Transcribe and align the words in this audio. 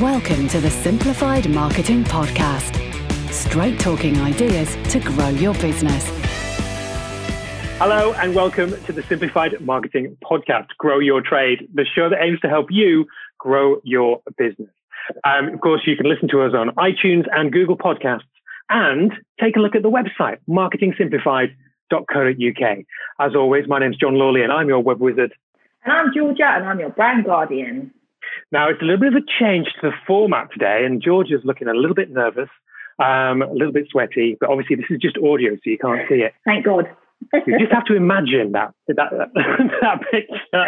Welcome 0.00 0.48
to 0.48 0.60
the 0.62 0.70
Simplified 0.70 1.50
Marketing 1.50 2.04
Podcast. 2.04 2.74
Straight 3.30 3.78
talking 3.78 4.18
ideas 4.18 4.74
to 4.94 4.98
grow 4.98 5.28
your 5.28 5.52
business. 5.52 6.08
Hello, 7.76 8.14
and 8.14 8.34
welcome 8.34 8.70
to 8.84 8.94
the 8.94 9.02
Simplified 9.02 9.60
Marketing 9.60 10.16
Podcast, 10.24 10.68
Grow 10.78 11.00
Your 11.00 11.20
Trade, 11.20 11.68
the 11.74 11.84
show 11.84 12.08
that 12.08 12.22
aims 12.22 12.40
to 12.40 12.48
help 12.48 12.68
you 12.70 13.04
grow 13.36 13.82
your 13.84 14.22
business. 14.38 14.70
Um, 15.22 15.52
of 15.52 15.60
course, 15.60 15.82
you 15.84 15.96
can 15.96 16.08
listen 16.08 16.30
to 16.30 16.40
us 16.40 16.54
on 16.54 16.70
iTunes 16.76 17.26
and 17.30 17.52
Google 17.52 17.76
Podcasts 17.76 18.22
and 18.70 19.12
take 19.38 19.56
a 19.56 19.60
look 19.60 19.74
at 19.74 19.82
the 19.82 19.90
website, 19.90 20.38
marketingsimplified.co.uk. 20.48 22.78
As 23.20 23.36
always, 23.36 23.68
my 23.68 23.78
name's 23.78 23.98
John 23.98 24.14
Lawley 24.14 24.42
and 24.42 24.50
I'm 24.50 24.68
your 24.68 24.80
web 24.80 24.98
wizard. 24.98 25.34
And 25.84 25.92
I'm 25.92 26.10
Georgia 26.14 26.46
and 26.46 26.64
I'm 26.64 26.80
your 26.80 26.88
brand 26.88 27.26
guardian. 27.26 27.92
Now, 28.52 28.68
it's 28.68 28.82
a 28.82 28.84
little 28.84 29.00
bit 29.00 29.14
of 29.14 29.22
a 29.22 29.26
change 29.38 29.66
to 29.80 29.90
the 29.90 29.92
format 30.06 30.52
today, 30.52 30.84
and 30.84 31.02
George 31.02 31.30
is 31.30 31.40
looking 31.44 31.68
a 31.68 31.74
little 31.74 31.94
bit 31.94 32.10
nervous, 32.10 32.48
um, 32.98 33.42
a 33.42 33.52
little 33.52 33.72
bit 33.72 33.86
sweaty, 33.90 34.36
but 34.40 34.50
obviously 34.50 34.76
this 34.76 34.86
is 34.90 34.98
just 35.00 35.16
audio, 35.18 35.54
so 35.54 35.60
you 35.64 35.78
can't 35.78 36.08
see 36.08 36.16
it. 36.16 36.34
Thank 36.44 36.64
God. 36.64 36.86
you 37.46 37.58
just 37.58 37.72
have 37.72 37.84
to 37.84 37.94
imagine 37.94 38.52
that, 38.52 38.74
that, 38.88 38.96
that, 38.96 39.28
that 39.82 40.00
picture. 40.10 40.66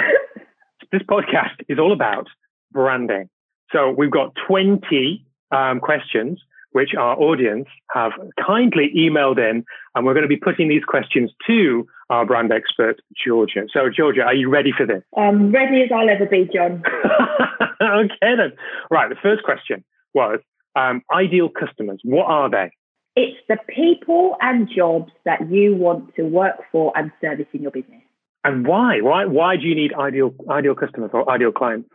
This 0.92 1.02
podcast 1.02 1.64
is 1.68 1.78
all 1.78 1.92
about 1.92 2.28
branding. 2.70 3.28
So 3.72 3.90
we've 3.90 4.10
got 4.10 4.34
20 4.46 5.24
um, 5.50 5.80
questions 5.80 6.38
which 6.72 6.94
our 6.98 7.16
audience 7.16 7.68
have 7.90 8.12
kindly 8.44 8.90
emailed 8.96 9.38
in, 9.38 9.64
and 9.94 10.06
we're 10.06 10.14
going 10.14 10.22
to 10.22 10.28
be 10.28 10.36
putting 10.36 10.68
these 10.68 10.84
questions 10.84 11.30
to 11.46 11.86
our 12.12 12.26
brand 12.26 12.52
expert, 12.52 13.00
Georgia. 13.26 13.62
So, 13.72 13.88
Georgia, 13.88 14.20
are 14.20 14.34
you 14.34 14.50
ready 14.50 14.70
for 14.76 14.84
this? 14.84 15.02
I'm 15.16 15.50
ready 15.50 15.82
as 15.82 15.90
I'll 15.90 16.10
ever 16.10 16.26
be, 16.26 16.46
John. 16.52 16.82
okay, 17.82 18.36
then. 18.36 18.52
Right, 18.90 19.08
the 19.08 19.16
first 19.22 19.42
question 19.44 19.82
was 20.12 20.40
um, 20.76 21.00
ideal 21.10 21.48
customers. 21.48 22.00
What 22.04 22.26
are 22.26 22.50
they? 22.50 22.70
It's 23.16 23.38
the 23.48 23.56
people 23.66 24.36
and 24.42 24.68
jobs 24.68 25.10
that 25.24 25.50
you 25.50 25.74
want 25.74 26.14
to 26.16 26.24
work 26.24 26.56
for 26.70 26.92
and 26.94 27.10
service 27.22 27.46
in 27.54 27.62
your 27.62 27.70
business. 27.70 28.02
And 28.44 28.66
why? 28.66 29.00
Why? 29.00 29.24
Why 29.24 29.56
do 29.56 29.62
you 29.62 29.74
need 29.74 29.94
ideal 29.94 30.34
ideal 30.50 30.74
customers 30.74 31.10
or 31.14 31.30
ideal 31.30 31.52
clients? 31.52 31.88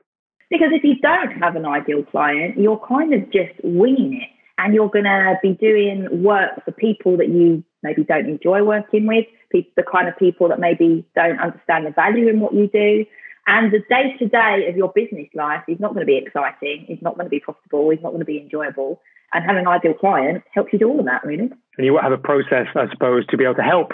Because 0.50 0.70
if 0.72 0.84
you 0.84 0.96
don't 1.00 1.32
have 1.42 1.56
an 1.56 1.66
ideal 1.66 2.04
client, 2.04 2.58
you're 2.58 2.82
kind 2.88 3.14
of 3.14 3.32
just 3.32 3.54
winging 3.64 4.22
it 4.24 4.30
and 4.58 4.74
you're 4.74 4.90
going 4.90 5.04
to 5.04 5.36
be 5.44 5.54
doing 5.54 6.24
work 6.24 6.64
for 6.64 6.72
people 6.72 7.18
that 7.18 7.28
you 7.28 7.64
maybe 7.84 8.04
don't 8.04 8.28
enjoy 8.28 8.64
working 8.64 9.08
with, 9.08 9.26
the 9.52 9.84
kind 9.90 10.08
of 10.08 10.18
people 10.18 10.50
that 10.50 10.60
maybe 10.60 11.06
don't 11.16 11.40
understand 11.40 11.86
the 11.86 11.92
value 11.92 12.28
in 12.28 12.40
what 12.40 12.54
you 12.54 12.68
do. 12.68 13.06
And 13.48 13.72
the 13.72 13.80
day 13.90 14.14
to 14.20 14.28
day 14.28 14.68
of 14.68 14.76
your 14.76 14.92
business 14.94 15.28
life 15.34 15.64
is 15.70 15.80
not 15.80 15.94
going 15.94 16.06
to 16.06 16.12
be 16.12 16.18
exciting, 16.18 16.86
it's 16.90 17.02
not 17.02 17.16
going 17.16 17.26
to 17.26 17.30
be 17.30 17.40
profitable, 17.40 17.90
it's 17.92 18.04
not 18.04 18.10
going 18.10 18.20
to 18.20 18.26
be 18.26 18.40
enjoyable. 18.40 19.02
And 19.34 19.44
having 19.44 19.62
an 19.62 19.68
ideal 19.68 19.94
client 19.94 20.44
helps 20.54 20.74
you 20.74 20.80
do 20.80 20.90
all 20.90 21.00
of 21.00 21.06
that, 21.06 21.26
really. 21.26 21.50
And 21.78 21.86
you 21.86 21.98
have 21.98 22.12
a 22.12 22.18
process, 22.18 22.68
I 22.76 22.90
suppose, 22.92 23.26
to 23.28 23.38
be 23.38 23.46
able 23.46 23.56
to 23.56 23.62
help 23.62 23.94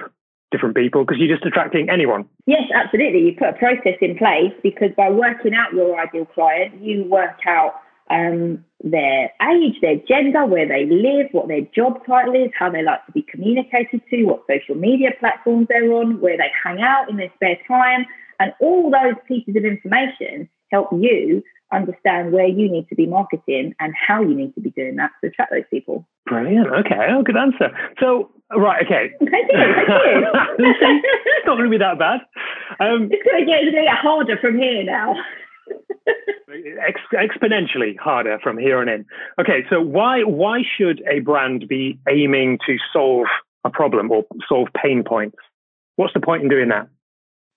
different 0.51 0.75
people 0.75 1.05
because 1.05 1.19
you're 1.19 1.35
just 1.35 1.45
attracting 1.45 1.89
anyone. 1.89 2.25
Yes, 2.45 2.63
absolutely. 2.73 3.21
You 3.21 3.35
put 3.37 3.49
a 3.49 3.53
process 3.53 3.97
in 4.01 4.17
place 4.17 4.53
because 4.61 4.89
by 4.95 5.09
working 5.09 5.53
out 5.53 5.73
your 5.73 5.99
ideal 5.99 6.25
client, 6.25 6.81
you 6.81 7.03
work 7.05 7.39
out 7.47 7.73
um, 8.09 8.63
their 8.83 9.31
age, 9.41 9.79
their 9.81 9.97
gender, 10.07 10.45
where 10.45 10.67
they 10.67 10.85
live, 10.85 11.27
what 11.31 11.47
their 11.47 11.61
job 11.75 12.05
title 12.05 12.35
is, 12.35 12.51
how 12.57 12.69
they 12.69 12.83
like 12.83 13.05
to 13.05 13.11
be 13.11 13.21
communicated 13.23 14.01
to, 14.09 14.23
what 14.25 14.43
social 14.49 14.75
media 14.75 15.09
platforms 15.19 15.67
they're 15.69 15.91
on, 15.93 16.19
where 16.19 16.37
they 16.37 16.51
hang 16.63 16.81
out 16.81 17.09
in 17.09 17.17
their 17.17 17.31
spare 17.35 17.57
time. 17.67 18.05
And 18.39 18.53
all 18.59 18.91
those 18.91 19.15
pieces 19.27 19.55
of 19.55 19.63
information 19.63 20.49
help 20.71 20.89
you 20.91 21.43
understand 21.71 22.31
where 22.31 22.47
you 22.47 22.71
need 22.71 22.87
to 22.89 22.95
be 22.95 23.05
marketing 23.05 23.73
and 23.79 23.93
how 23.95 24.21
you 24.21 24.35
need 24.35 24.53
to 24.55 24.61
be 24.61 24.69
doing 24.71 24.95
that 24.97 25.11
to 25.21 25.27
attract 25.27 25.51
those 25.51 25.63
people. 25.69 26.07
Brilliant. 26.25 26.67
Okay. 26.67 27.07
Oh, 27.09 27.23
good 27.23 27.37
answer. 27.37 27.69
So, 27.99 28.29
right. 28.55 28.85
Okay. 28.85 29.11
Thank 29.19 29.51
you. 29.51 29.57
Thank 29.57 29.87
you. 29.89 30.27
it's 30.59 31.47
not 31.47 31.57
going 31.57 31.65
to 31.65 31.69
be 31.69 31.77
that 31.79 31.97
bad. 31.97 32.21
Um, 32.79 33.09
it's 33.11 33.23
going 33.23 33.45
to 33.45 33.51
get, 33.51 33.71
get 33.73 33.97
harder 33.97 34.37
from 34.39 34.57
here 34.57 34.83
now. 34.83 35.15
Ex- 36.87 36.99
exponentially 37.13 37.97
harder 37.97 38.39
from 38.43 38.57
here 38.57 38.79
on 38.79 38.87
in. 38.87 39.05
Okay, 39.39 39.65
so 39.69 39.81
why 39.81 40.21
why 40.21 40.61
should 40.77 41.01
a 41.09 41.19
brand 41.19 41.67
be 41.67 41.99
aiming 42.07 42.59
to 42.67 42.77
solve 42.91 43.27
a 43.63 43.69
problem 43.69 44.11
or 44.11 44.25
solve 44.47 44.67
pain 44.81 45.03
points? 45.03 45.37
What's 45.95 46.13
the 46.13 46.19
point 46.19 46.43
in 46.43 46.49
doing 46.49 46.69
that? 46.69 46.87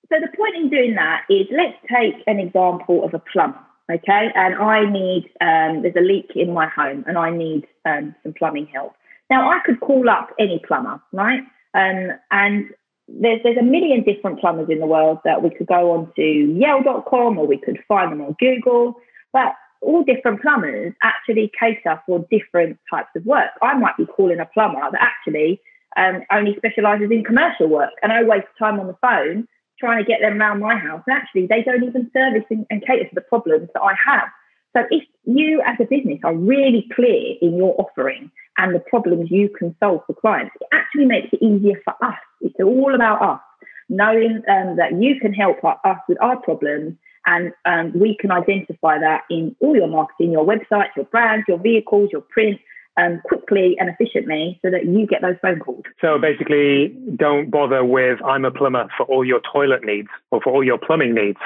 So 0.08 0.16
the 0.20 0.34
point 0.36 0.56
in 0.56 0.70
doing 0.70 0.94
that 0.94 1.24
is 1.28 1.46
let's 1.50 1.76
take 1.90 2.22
an 2.26 2.38
example 2.38 3.04
of 3.04 3.12
a 3.12 3.18
plumber. 3.18 3.58
Okay, 3.92 4.28
and 4.34 4.54
I 4.54 4.90
need 4.90 5.30
um, 5.40 5.82
there's 5.82 5.94
a 5.96 6.00
leak 6.00 6.32
in 6.34 6.52
my 6.52 6.68
home, 6.68 7.04
and 7.06 7.16
I 7.18 7.30
need 7.30 7.66
um, 7.84 8.14
some 8.22 8.32
plumbing 8.32 8.66
help. 8.66 8.94
Now 9.30 9.50
I 9.50 9.60
could 9.64 9.80
call 9.80 10.08
up 10.08 10.30
any 10.38 10.60
plumber, 10.66 11.00
right? 11.12 11.40
Um, 11.74 12.10
and 12.30 12.70
there's 13.08 13.40
there's 13.42 13.56
a 13.56 13.62
million 13.62 14.02
different 14.02 14.40
plumbers 14.40 14.68
in 14.68 14.80
the 14.80 14.86
world 14.86 15.18
that 15.24 15.42
we 15.42 15.50
could 15.50 15.66
go 15.66 15.92
on 15.92 16.12
to 16.16 16.22
Yell.com 16.22 17.38
or 17.38 17.46
we 17.46 17.58
could 17.58 17.78
find 17.86 18.12
them 18.12 18.20
on 18.20 18.36
Google, 18.38 18.96
but 19.32 19.54
all 19.80 20.02
different 20.02 20.42
plumbers 20.42 20.92
actually 21.02 21.50
cater 21.58 22.00
for 22.06 22.26
different 22.30 22.78
types 22.90 23.10
of 23.14 23.24
work. 23.24 23.50
I 23.62 23.74
might 23.78 23.96
be 23.96 24.06
calling 24.06 24.40
a 24.40 24.46
plumber 24.46 24.80
that 24.90 25.00
actually 25.00 25.60
um, 25.96 26.22
only 26.32 26.56
specialises 26.56 27.10
in 27.10 27.24
commercial 27.24 27.68
work, 27.68 27.92
and 28.02 28.12
I 28.12 28.22
waste 28.24 28.46
time 28.58 28.80
on 28.80 28.86
the 28.86 28.96
phone 29.00 29.46
trying 29.78 30.02
to 30.02 30.08
get 30.08 30.20
them 30.20 30.40
around 30.40 30.60
my 30.60 30.76
house. 30.76 31.02
And 31.06 31.16
actually, 31.16 31.46
they 31.46 31.62
don't 31.62 31.84
even 31.84 32.10
service 32.12 32.44
and, 32.50 32.66
and 32.70 32.84
cater 32.84 33.08
for 33.08 33.14
the 33.14 33.20
problems 33.20 33.68
that 33.74 33.82
I 33.82 33.94
have. 34.04 34.28
So 34.74 34.82
if 34.90 35.04
you 35.24 35.62
as 35.64 35.76
a 35.80 35.84
business 35.84 36.18
are 36.24 36.34
really 36.34 36.86
clear 36.94 37.36
in 37.40 37.56
your 37.56 37.74
offering 37.78 38.30
and 38.58 38.74
the 38.74 38.80
problems 38.80 39.30
you 39.30 39.48
can 39.48 39.74
solve 39.80 40.02
for 40.06 40.14
clients, 40.14 40.54
it 40.60 40.68
actually 40.72 41.06
makes 41.06 41.28
it 41.32 41.42
easier 41.42 41.80
for 41.84 41.94
us. 42.04 42.18
It's 42.40 42.54
all 42.62 42.94
about 42.94 43.22
us, 43.22 43.40
knowing 43.88 44.42
um, 44.48 44.76
that 44.76 45.00
you 45.00 45.18
can 45.20 45.32
help 45.32 45.64
us 45.64 45.98
with 46.08 46.18
our 46.20 46.36
problems 46.36 46.96
and 47.26 47.52
um, 47.64 47.92
we 47.98 48.16
can 48.20 48.30
identify 48.30 48.98
that 48.98 49.22
in 49.30 49.56
all 49.60 49.74
your 49.74 49.88
marketing, 49.88 50.30
your 50.32 50.46
website, 50.46 50.88
your 50.94 51.06
brands, 51.06 51.44
your 51.48 51.58
vehicles, 51.58 52.10
your 52.12 52.20
print, 52.20 52.60
um, 52.98 53.20
quickly 53.26 53.76
and 53.78 53.90
efficiently 53.90 54.58
so 54.62 54.70
that 54.70 54.86
you 54.86 55.06
get 55.06 55.20
those 55.20 55.36
phone 55.42 55.58
calls. 55.58 55.82
So 56.00 56.18
basically, 56.18 56.96
don't 57.16 57.50
bother 57.50 57.84
with 57.84 58.22
I'm 58.24 58.44
a 58.44 58.50
plumber 58.50 58.88
for 58.96 59.04
all 59.06 59.24
your 59.24 59.40
toilet 59.52 59.84
needs 59.84 60.08
or 60.30 60.40
for 60.40 60.52
all 60.52 60.64
your 60.64 60.78
plumbing 60.78 61.14
needs. 61.14 61.38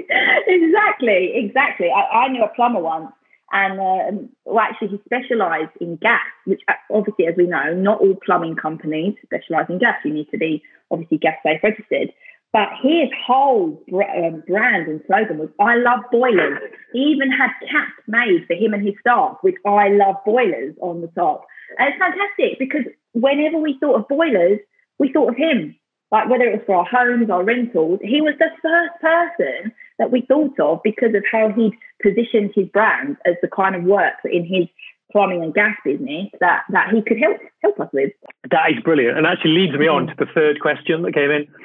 exactly, 0.47 1.31
exactly. 1.35 1.89
I, 1.89 2.25
I, 2.25 2.27
knew 2.29 2.43
a 2.43 2.47
plumber 2.49 2.79
once, 2.79 3.11
and 3.51 3.79
uh, 3.79 4.27
well, 4.45 4.59
actually, 4.59 4.89
he 4.89 5.01
specialised 5.05 5.71
in 5.79 5.95
gas, 5.97 6.19
which 6.45 6.61
uh, 6.67 6.73
obviously, 6.91 7.27
as 7.27 7.35
we 7.37 7.45
know, 7.45 7.73
not 7.73 8.01
all 8.01 8.15
plumbing 8.25 8.55
companies 8.55 9.15
specialise 9.23 9.67
in 9.69 9.79
gas. 9.79 9.95
You 10.03 10.13
need 10.13 10.29
to 10.31 10.37
be 10.37 10.63
obviously 10.91 11.17
gas 11.17 11.35
safe 11.43 11.61
registered. 11.63 12.11
But 12.53 12.69
his 12.81 13.09
whole 13.25 13.83
um, 13.93 14.43
brand 14.47 14.87
and 14.87 15.01
slogan 15.07 15.37
was 15.37 15.49
"I 15.59 15.75
love 15.77 15.99
boilers." 16.11 16.59
He 16.91 16.99
even 16.99 17.31
had 17.31 17.51
caps 17.71 18.03
made 18.07 18.45
for 18.47 18.53
him 18.53 18.73
and 18.73 18.85
his 18.85 18.95
staff 18.99 19.37
with 19.43 19.55
"I 19.65 19.89
love 19.89 20.15
boilers" 20.25 20.75
on 20.81 21.01
the 21.01 21.07
top. 21.07 21.45
And 21.77 21.89
it's 21.89 21.99
fantastic 21.99 22.59
because 22.59 22.83
whenever 23.13 23.57
we 23.57 23.77
thought 23.79 23.99
of 23.99 24.07
boilers, 24.07 24.59
we 24.99 25.11
thought 25.13 25.29
of 25.29 25.35
him 25.37 25.75
like 26.11 26.29
whether 26.29 26.45
it 26.45 26.53
was 26.53 26.63
for 26.65 26.75
our 26.77 26.85
homes 26.85 27.29
or 27.29 27.43
rentals, 27.43 27.99
he 28.01 28.21
was 28.21 28.35
the 28.39 28.49
first 28.61 28.95
person 29.01 29.73
that 29.99 30.11
we 30.11 30.21
thought 30.21 30.59
of 30.59 30.79
because 30.83 31.13
of 31.15 31.23
how 31.31 31.51
he'd 31.55 31.73
positioned 32.01 32.51
his 32.55 32.67
brand 32.69 33.17
as 33.25 33.35
the 33.41 33.47
kind 33.47 33.75
of 33.75 33.83
work 33.83 34.13
that 34.23 34.33
in 34.33 34.45
his 34.45 34.67
plumbing 35.11 35.41
and 35.41 35.53
gas 35.53 35.75
business 35.85 36.27
that, 36.39 36.63
that 36.69 36.89
he 36.93 37.01
could 37.01 37.17
help 37.17 37.37
help 37.61 37.79
us 37.79 37.89
with. 37.93 38.11
That 38.51 38.71
is 38.71 38.83
brilliant. 38.83 39.17
And 39.17 39.25
actually 39.25 39.51
leads 39.51 39.77
me 39.77 39.87
on 39.87 40.07
to 40.07 40.13
the 40.17 40.25
third 40.33 40.59
question 40.59 41.01
that 41.03 41.13
came 41.13 41.31
in. 41.31 41.47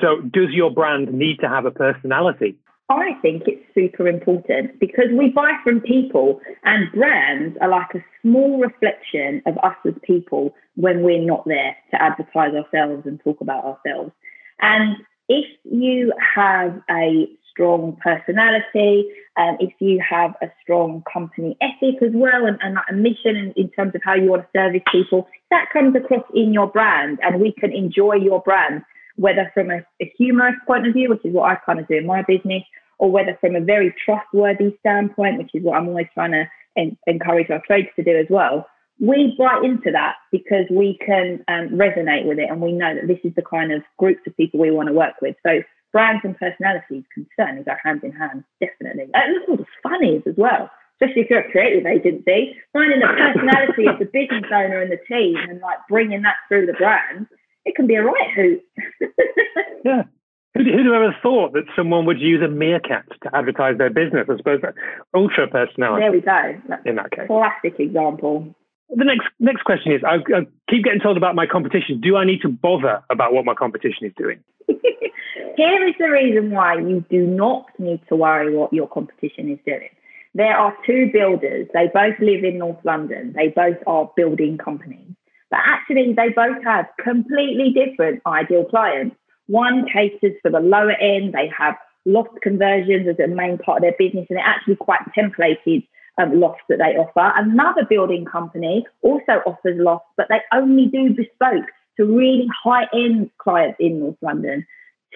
So 0.00 0.20
does 0.20 0.50
your 0.50 0.70
brand 0.70 1.12
need 1.12 1.38
to 1.40 1.48
have 1.48 1.64
a 1.64 1.70
personality? 1.72 2.56
I 2.88 3.14
think 3.20 3.42
it's 3.46 3.64
super 3.74 4.06
important 4.06 4.78
because 4.78 5.06
we 5.12 5.30
buy 5.30 5.52
from 5.64 5.80
people 5.80 6.40
and 6.62 6.90
brands 6.92 7.58
are 7.60 7.68
like 7.68 7.92
a 7.94 8.04
small 8.22 8.60
reflection 8.60 9.42
of 9.44 9.58
us 9.58 9.74
as 9.84 9.94
people 10.04 10.54
when 10.76 11.02
we're 11.02 11.24
not 11.24 11.44
there 11.46 11.76
to 11.90 12.00
advertise 12.00 12.54
ourselves 12.54 13.04
and 13.06 13.18
talk 13.24 13.40
about 13.40 13.64
ourselves. 13.64 14.12
And 14.60 14.98
if 15.28 15.46
you 15.64 16.12
have 16.34 16.80
a 16.88 17.26
strong 17.56 17.96
personality, 18.02 19.08
um, 19.38 19.56
if 19.58 19.72
you 19.80 20.00
have 20.08 20.34
a 20.42 20.46
strong 20.62 21.02
company 21.10 21.56
ethic 21.60 22.02
as 22.02 22.12
well, 22.14 22.44
and, 22.46 22.58
and 22.60 22.74
like 22.74 22.84
a 22.90 22.94
mission 22.94 23.36
in, 23.36 23.52
in 23.56 23.70
terms 23.70 23.94
of 23.94 24.02
how 24.04 24.14
you 24.14 24.30
want 24.30 24.42
to 24.42 24.48
service 24.58 24.82
people, 24.92 25.26
that 25.50 25.66
comes 25.72 25.96
across 25.96 26.24
in 26.34 26.52
your 26.52 26.66
brand, 26.66 27.18
and 27.22 27.40
we 27.40 27.52
can 27.52 27.72
enjoy 27.72 28.14
your 28.14 28.40
brand 28.40 28.82
whether 29.16 29.50
from 29.54 29.70
a, 29.70 29.78
a 30.00 30.12
humorous 30.16 30.54
point 30.66 30.86
of 30.86 30.92
view, 30.92 31.08
which 31.08 31.24
is 31.24 31.32
what 31.32 31.50
I 31.50 31.56
kind 31.66 31.80
of 31.80 31.88
do 31.88 31.94
in 31.94 32.06
my 32.06 32.22
business, 32.22 32.62
or 32.98 33.10
whether 33.10 33.36
from 33.40 33.56
a 33.56 33.60
very 33.60 33.94
trustworthy 34.04 34.76
standpoint, 34.80 35.38
which 35.38 35.50
is 35.54 35.62
what 35.62 35.76
I'm 35.76 35.88
always 35.88 36.06
trying 36.14 36.32
to 36.32 36.44
en- 36.76 36.96
encourage 37.06 37.50
our 37.50 37.62
trades 37.66 37.88
to 37.96 38.04
do 38.04 38.16
as 38.16 38.26
well. 38.30 38.66
We 38.98 39.34
buy 39.38 39.60
into 39.62 39.90
that 39.92 40.14
because 40.32 40.64
we 40.70 40.98
can 41.04 41.44
um, 41.48 41.68
resonate 41.70 42.26
with 42.26 42.38
it 42.38 42.48
and 42.48 42.62
we 42.62 42.72
know 42.72 42.94
that 42.94 43.06
this 43.06 43.18
is 43.24 43.34
the 43.34 43.42
kind 43.42 43.72
of 43.72 43.82
groups 43.98 44.20
of 44.26 44.36
people 44.36 44.60
we 44.60 44.70
want 44.70 44.88
to 44.88 44.94
work 44.94 45.14
with. 45.20 45.36
So 45.46 45.60
brands 45.96 46.20
and 46.24 46.36
personalities 46.36 47.04
can 47.14 47.26
certainly 47.40 47.62
go 47.62 47.72
hand 47.82 48.04
in 48.04 48.12
hand, 48.12 48.44
definitely. 48.60 49.08
And 49.14 49.32
look 49.32 49.48
all 49.48 49.56
the 49.56 49.64
funnies 49.82 50.20
as 50.26 50.34
well, 50.36 50.68
especially 51.00 51.22
if 51.22 51.30
you're 51.30 51.40
a 51.40 51.50
creative 51.50 51.86
agency, 51.86 52.54
finding 52.74 53.00
the 53.00 53.08
personality 53.08 53.88
of 53.88 53.98
the 53.98 54.04
business 54.04 54.44
owner 54.52 54.82
and 54.82 54.92
the 54.92 55.00
team 55.08 55.36
and 55.48 55.58
like 55.62 55.78
bringing 55.88 56.20
that 56.20 56.36
through 56.48 56.66
the 56.66 56.74
brand, 56.74 57.26
it 57.64 57.74
can 57.74 57.86
be 57.86 57.94
a 57.94 58.02
right 58.02 58.30
hoot. 58.36 58.60
yeah. 59.86 60.02
Who'd, 60.52 60.66
who'd 60.66 60.84
have 60.84 61.00
ever 61.00 61.16
thought 61.22 61.54
that 61.54 61.64
someone 61.74 62.04
would 62.04 62.20
use 62.20 62.42
a 62.44 62.48
meerkat 62.48 63.06
to 63.22 63.34
advertise 63.34 63.78
their 63.78 63.88
business? 63.88 64.28
I 64.28 64.36
suppose 64.36 64.60
ultra 65.14 65.48
personality. 65.48 66.02
There 66.02 66.12
we 66.12 66.20
go. 66.20 66.60
That's 66.68 66.84
in 66.84 66.96
that 66.96 67.10
case, 67.10 67.26
classic 67.26 67.80
example. 67.80 68.54
The 68.90 69.04
next 69.04 69.28
next 69.40 69.64
question 69.64 69.92
is: 69.92 70.02
I, 70.04 70.16
I 70.16 70.46
keep 70.70 70.84
getting 70.84 71.00
told 71.00 71.16
about 71.16 71.34
my 71.34 71.46
competition. 71.46 72.00
Do 72.00 72.16
I 72.16 72.24
need 72.24 72.40
to 72.42 72.48
bother 72.48 73.02
about 73.10 73.32
what 73.32 73.44
my 73.44 73.54
competition 73.54 74.06
is 74.06 74.12
doing? 74.16 74.40
Here 75.56 75.88
is 75.88 75.94
the 75.98 76.10
reason 76.10 76.50
why 76.50 76.78
you 76.78 77.04
do 77.08 77.26
not 77.26 77.66
need 77.78 78.00
to 78.08 78.16
worry 78.16 78.54
what 78.54 78.72
your 78.72 78.88
competition 78.88 79.50
is 79.50 79.58
doing. 79.64 79.88
There 80.34 80.54
are 80.54 80.76
two 80.84 81.10
builders. 81.12 81.66
They 81.72 81.88
both 81.92 82.18
live 82.20 82.44
in 82.44 82.58
North 82.58 82.84
London. 82.84 83.32
They 83.34 83.48
both 83.48 83.78
are 83.86 84.10
building 84.16 84.58
companies. 84.58 85.12
But 85.50 85.60
actually, 85.64 86.12
they 86.12 86.28
both 86.28 86.62
have 86.62 86.86
completely 87.02 87.72
different 87.72 88.20
ideal 88.26 88.64
clients. 88.66 89.16
One 89.46 89.86
caters 89.90 90.36
for 90.42 90.50
the 90.50 90.60
lower 90.60 90.92
end. 90.92 91.32
They 91.32 91.50
have 91.56 91.76
loft 92.04 92.40
conversions 92.42 93.08
as 93.08 93.18
a 93.18 93.28
main 93.28 93.56
part 93.56 93.78
of 93.78 93.82
their 93.82 93.94
business, 93.98 94.26
and 94.28 94.36
they're 94.36 94.44
actually 94.44 94.76
quite 94.76 95.00
templated 95.16 95.86
um, 96.18 96.38
lofts 96.38 96.64
that 96.68 96.78
they 96.78 96.98
offer. 96.98 97.32
Another 97.36 97.86
building 97.88 98.26
company 98.26 98.84
also 99.02 99.40
offers 99.46 99.76
lofts, 99.78 100.08
but 100.18 100.26
they 100.28 100.40
only 100.52 100.86
do 100.86 101.14
bespoke 101.14 101.66
to 101.96 102.04
really 102.04 102.46
high 102.62 102.86
end 102.92 103.30
clients 103.38 103.76
in 103.80 104.00
North 104.00 104.16
London. 104.20 104.66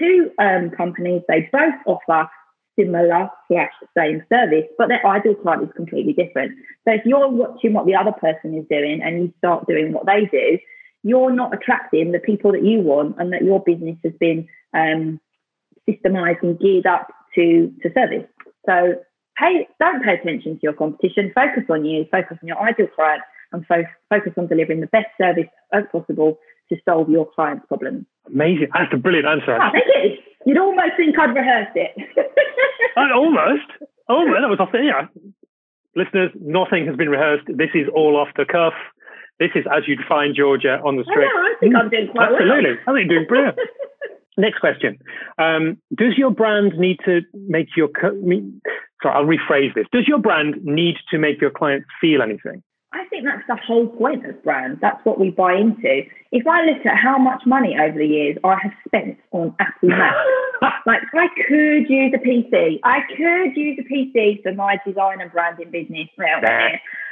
Two 0.00 0.30
um, 0.38 0.70
companies, 0.70 1.22
they 1.28 1.48
both 1.52 1.74
offer 1.86 2.28
similar 2.78 3.28
slash 3.48 3.72
same 3.96 4.22
service, 4.32 4.64
but 4.78 4.88
their 4.88 5.06
ideal 5.06 5.34
client 5.34 5.64
is 5.64 5.68
completely 5.76 6.12
different. 6.14 6.52
So 6.86 6.94
if 6.94 7.02
you're 7.04 7.28
watching 7.28 7.74
what 7.74 7.86
the 7.86 7.94
other 7.94 8.12
person 8.12 8.56
is 8.56 8.64
doing 8.70 9.02
and 9.02 9.22
you 9.22 9.34
start 9.38 9.66
doing 9.68 9.92
what 9.92 10.06
they 10.06 10.26
do, 10.32 10.58
you're 11.02 11.32
not 11.32 11.54
attracting 11.54 12.12
the 12.12 12.18
people 12.18 12.52
that 12.52 12.64
you 12.64 12.80
want 12.80 13.16
and 13.18 13.32
that 13.32 13.42
your 13.42 13.60
business 13.60 13.96
has 14.04 14.12
been 14.18 14.48
um, 14.74 15.20
systemized 15.88 16.42
and 16.42 16.58
geared 16.58 16.86
up 16.86 17.08
to, 17.34 17.72
to 17.82 17.92
service. 17.92 18.26
So 18.66 18.94
pay, 19.38 19.68
don't 19.78 20.02
pay 20.02 20.14
attention 20.14 20.54
to 20.54 20.60
your 20.62 20.72
competition. 20.72 21.32
Focus 21.34 21.64
on 21.70 21.84
you, 21.84 22.06
focus 22.10 22.38
on 22.42 22.48
your 22.48 22.60
ideal 22.60 22.88
client, 22.94 23.22
and 23.52 23.66
fo- 23.66 23.84
focus 24.08 24.32
on 24.36 24.46
delivering 24.46 24.80
the 24.80 24.86
best 24.88 25.08
service 25.20 25.48
as 25.72 25.84
possible 25.90 26.38
to 26.70 26.76
solve 26.88 27.08
your 27.08 27.28
client's 27.34 27.66
problems. 27.66 28.06
Amazing. 28.32 28.68
That's 28.72 28.92
a 28.92 28.96
brilliant 28.96 29.26
answer. 29.26 29.58
Oh, 29.60 29.70
thank 29.72 29.84
you. 29.86 30.18
You'd 30.46 30.58
almost 30.58 30.96
think 30.96 31.18
I'd 31.18 31.34
rehearsed 31.34 31.76
it. 31.76 31.92
I, 32.96 33.12
almost. 33.12 33.68
Almost. 34.08 34.40
That 34.40 34.48
was 34.48 34.60
off 34.60 34.72
the, 34.72 34.78
yeah. 34.78 35.06
Listeners, 35.94 36.30
nothing 36.40 36.86
has 36.86 36.96
been 36.96 37.08
rehearsed. 37.08 37.46
This 37.48 37.70
is 37.74 37.88
all 37.94 38.16
off 38.16 38.28
the 38.36 38.44
cuff. 38.44 38.74
This 39.38 39.50
is 39.54 39.64
as 39.74 39.84
you'd 39.86 40.04
find 40.08 40.34
Georgia 40.36 40.78
on 40.84 40.96
the 40.96 41.04
street. 41.04 41.26
I, 41.26 41.54
I 41.54 41.54
think 41.60 41.74
I'm 41.74 41.90
doing 41.90 42.08
quite 42.12 42.30
Absolutely. 42.30 42.76
well. 42.86 42.94
I 42.94 42.98
think 42.98 43.10
you're 43.10 43.18
doing 43.20 43.28
brilliant. 43.28 43.58
Next 44.36 44.60
question. 44.60 44.98
Um, 45.38 45.78
does 45.94 46.16
your 46.16 46.30
brand 46.30 46.78
need 46.78 46.98
to 47.04 47.20
make 47.34 47.68
your, 47.76 47.88
sorry, 48.00 49.14
I'll 49.14 49.24
rephrase 49.24 49.74
this. 49.74 49.86
Does 49.92 50.06
your 50.06 50.18
brand 50.18 50.56
need 50.62 50.96
to 51.10 51.18
make 51.18 51.40
your 51.40 51.50
clients 51.50 51.86
feel 52.00 52.22
anything? 52.22 52.62
Think 53.20 53.34
that's 53.34 53.46
the 53.48 53.66
whole 53.66 53.86
point 53.86 54.24
of 54.24 54.42
brands. 54.42 54.80
That's 54.80 55.04
what 55.04 55.20
we 55.20 55.30
buy 55.30 55.54
into. 55.54 56.02
If 56.32 56.46
I 56.46 56.64
look 56.64 56.86
at 56.86 56.96
how 56.96 57.18
much 57.18 57.42
money 57.44 57.76
over 57.78 57.98
the 57.98 58.06
years 58.06 58.38
I 58.42 58.56
have 58.62 58.72
spent 58.86 59.18
on 59.32 59.54
Apple 59.60 59.90
Macs, 59.90 60.16
like 60.86 61.02
I 61.12 61.26
could 61.46 61.90
use 61.90 62.14
a 62.14 62.18
PC. 62.18 62.80
I 62.82 63.00
could 63.14 63.56
use 63.56 63.78
a 63.78 63.92
PC 63.92 64.42
for 64.42 64.54
my 64.54 64.78
design 64.86 65.20
and 65.20 65.30
branding 65.30 65.70
business. 65.70 66.08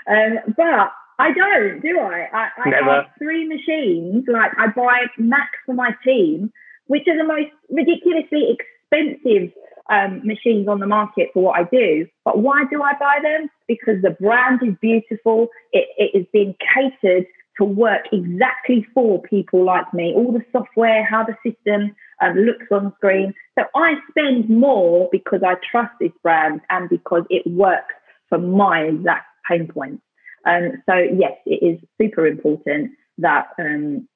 Um, 0.09 0.55
but 0.57 0.93
I 1.19 1.33
don't, 1.33 1.83
do 1.83 2.01
I? 2.01 2.29
I, 2.33 2.49
I 2.65 2.71
have 2.95 3.05
three 3.19 3.47
machines. 3.47 4.25
Like 4.29 4.53
I 4.57 4.69
buy 4.69 5.05
Macs 5.19 5.59
for 5.67 5.75
my 5.75 5.91
team, 6.07 6.51
which 6.87 7.07
are 7.07 7.19
the 7.19 7.25
most 7.25 7.53
ridiculously 7.69 8.57
expensive 8.57 9.53
um, 9.91 10.23
machines 10.25 10.69
on 10.69 10.81
the 10.81 10.87
market 10.87 11.29
for 11.35 11.43
what 11.43 11.61
I 11.61 11.65
do. 11.65 12.07
But 12.25 12.39
why 12.39 12.65
do 12.71 12.83
I 12.83 12.93
buy 12.99 13.19
them? 13.23 13.51
Because 13.69 14.03
the 14.03 14.17
brand 14.19 14.61
is 14.63 14.75
beautiful. 14.81 15.49
It, 15.73 15.87
it 15.97 16.17
has 16.17 16.27
been 16.33 16.55
catered 16.75 17.27
to 17.59 17.65
work 17.65 18.07
exactly 18.13 18.87
for 18.95 19.21
people 19.23 19.65
like 19.65 19.93
me. 19.93 20.15
All 20.17 20.33
the 20.33 20.45
software, 20.53 21.05
how 21.05 21.25
the 21.25 21.37
system 21.49 21.95
um, 22.23 22.37
looks 22.37 22.67
on 22.71 22.93
screen. 22.97 23.35
So 23.59 23.65
I 23.75 23.95
spend 24.11 24.49
more 24.49 25.09
because 25.13 25.41
I 25.47 25.55
trust 25.71 25.93
this 26.01 26.13
brand 26.23 26.61
and 26.71 26.89
because 26.89 27.25
it 27.31 27.43
works 27.47 27.95
for 28.29 28.39
my 28.39 28.83
exact 28.83 29.27
pain 29.49 29.69
points. 29.69 30.03
Um, 30.47 30.83
so 30.89 30.95
yes, 30.95 31.33
it 31.47 31.65
is 31.65 31.81
super 32.01 32.27
important 32.27 32.93
that 33.19 33.49
um, 33.59 34.09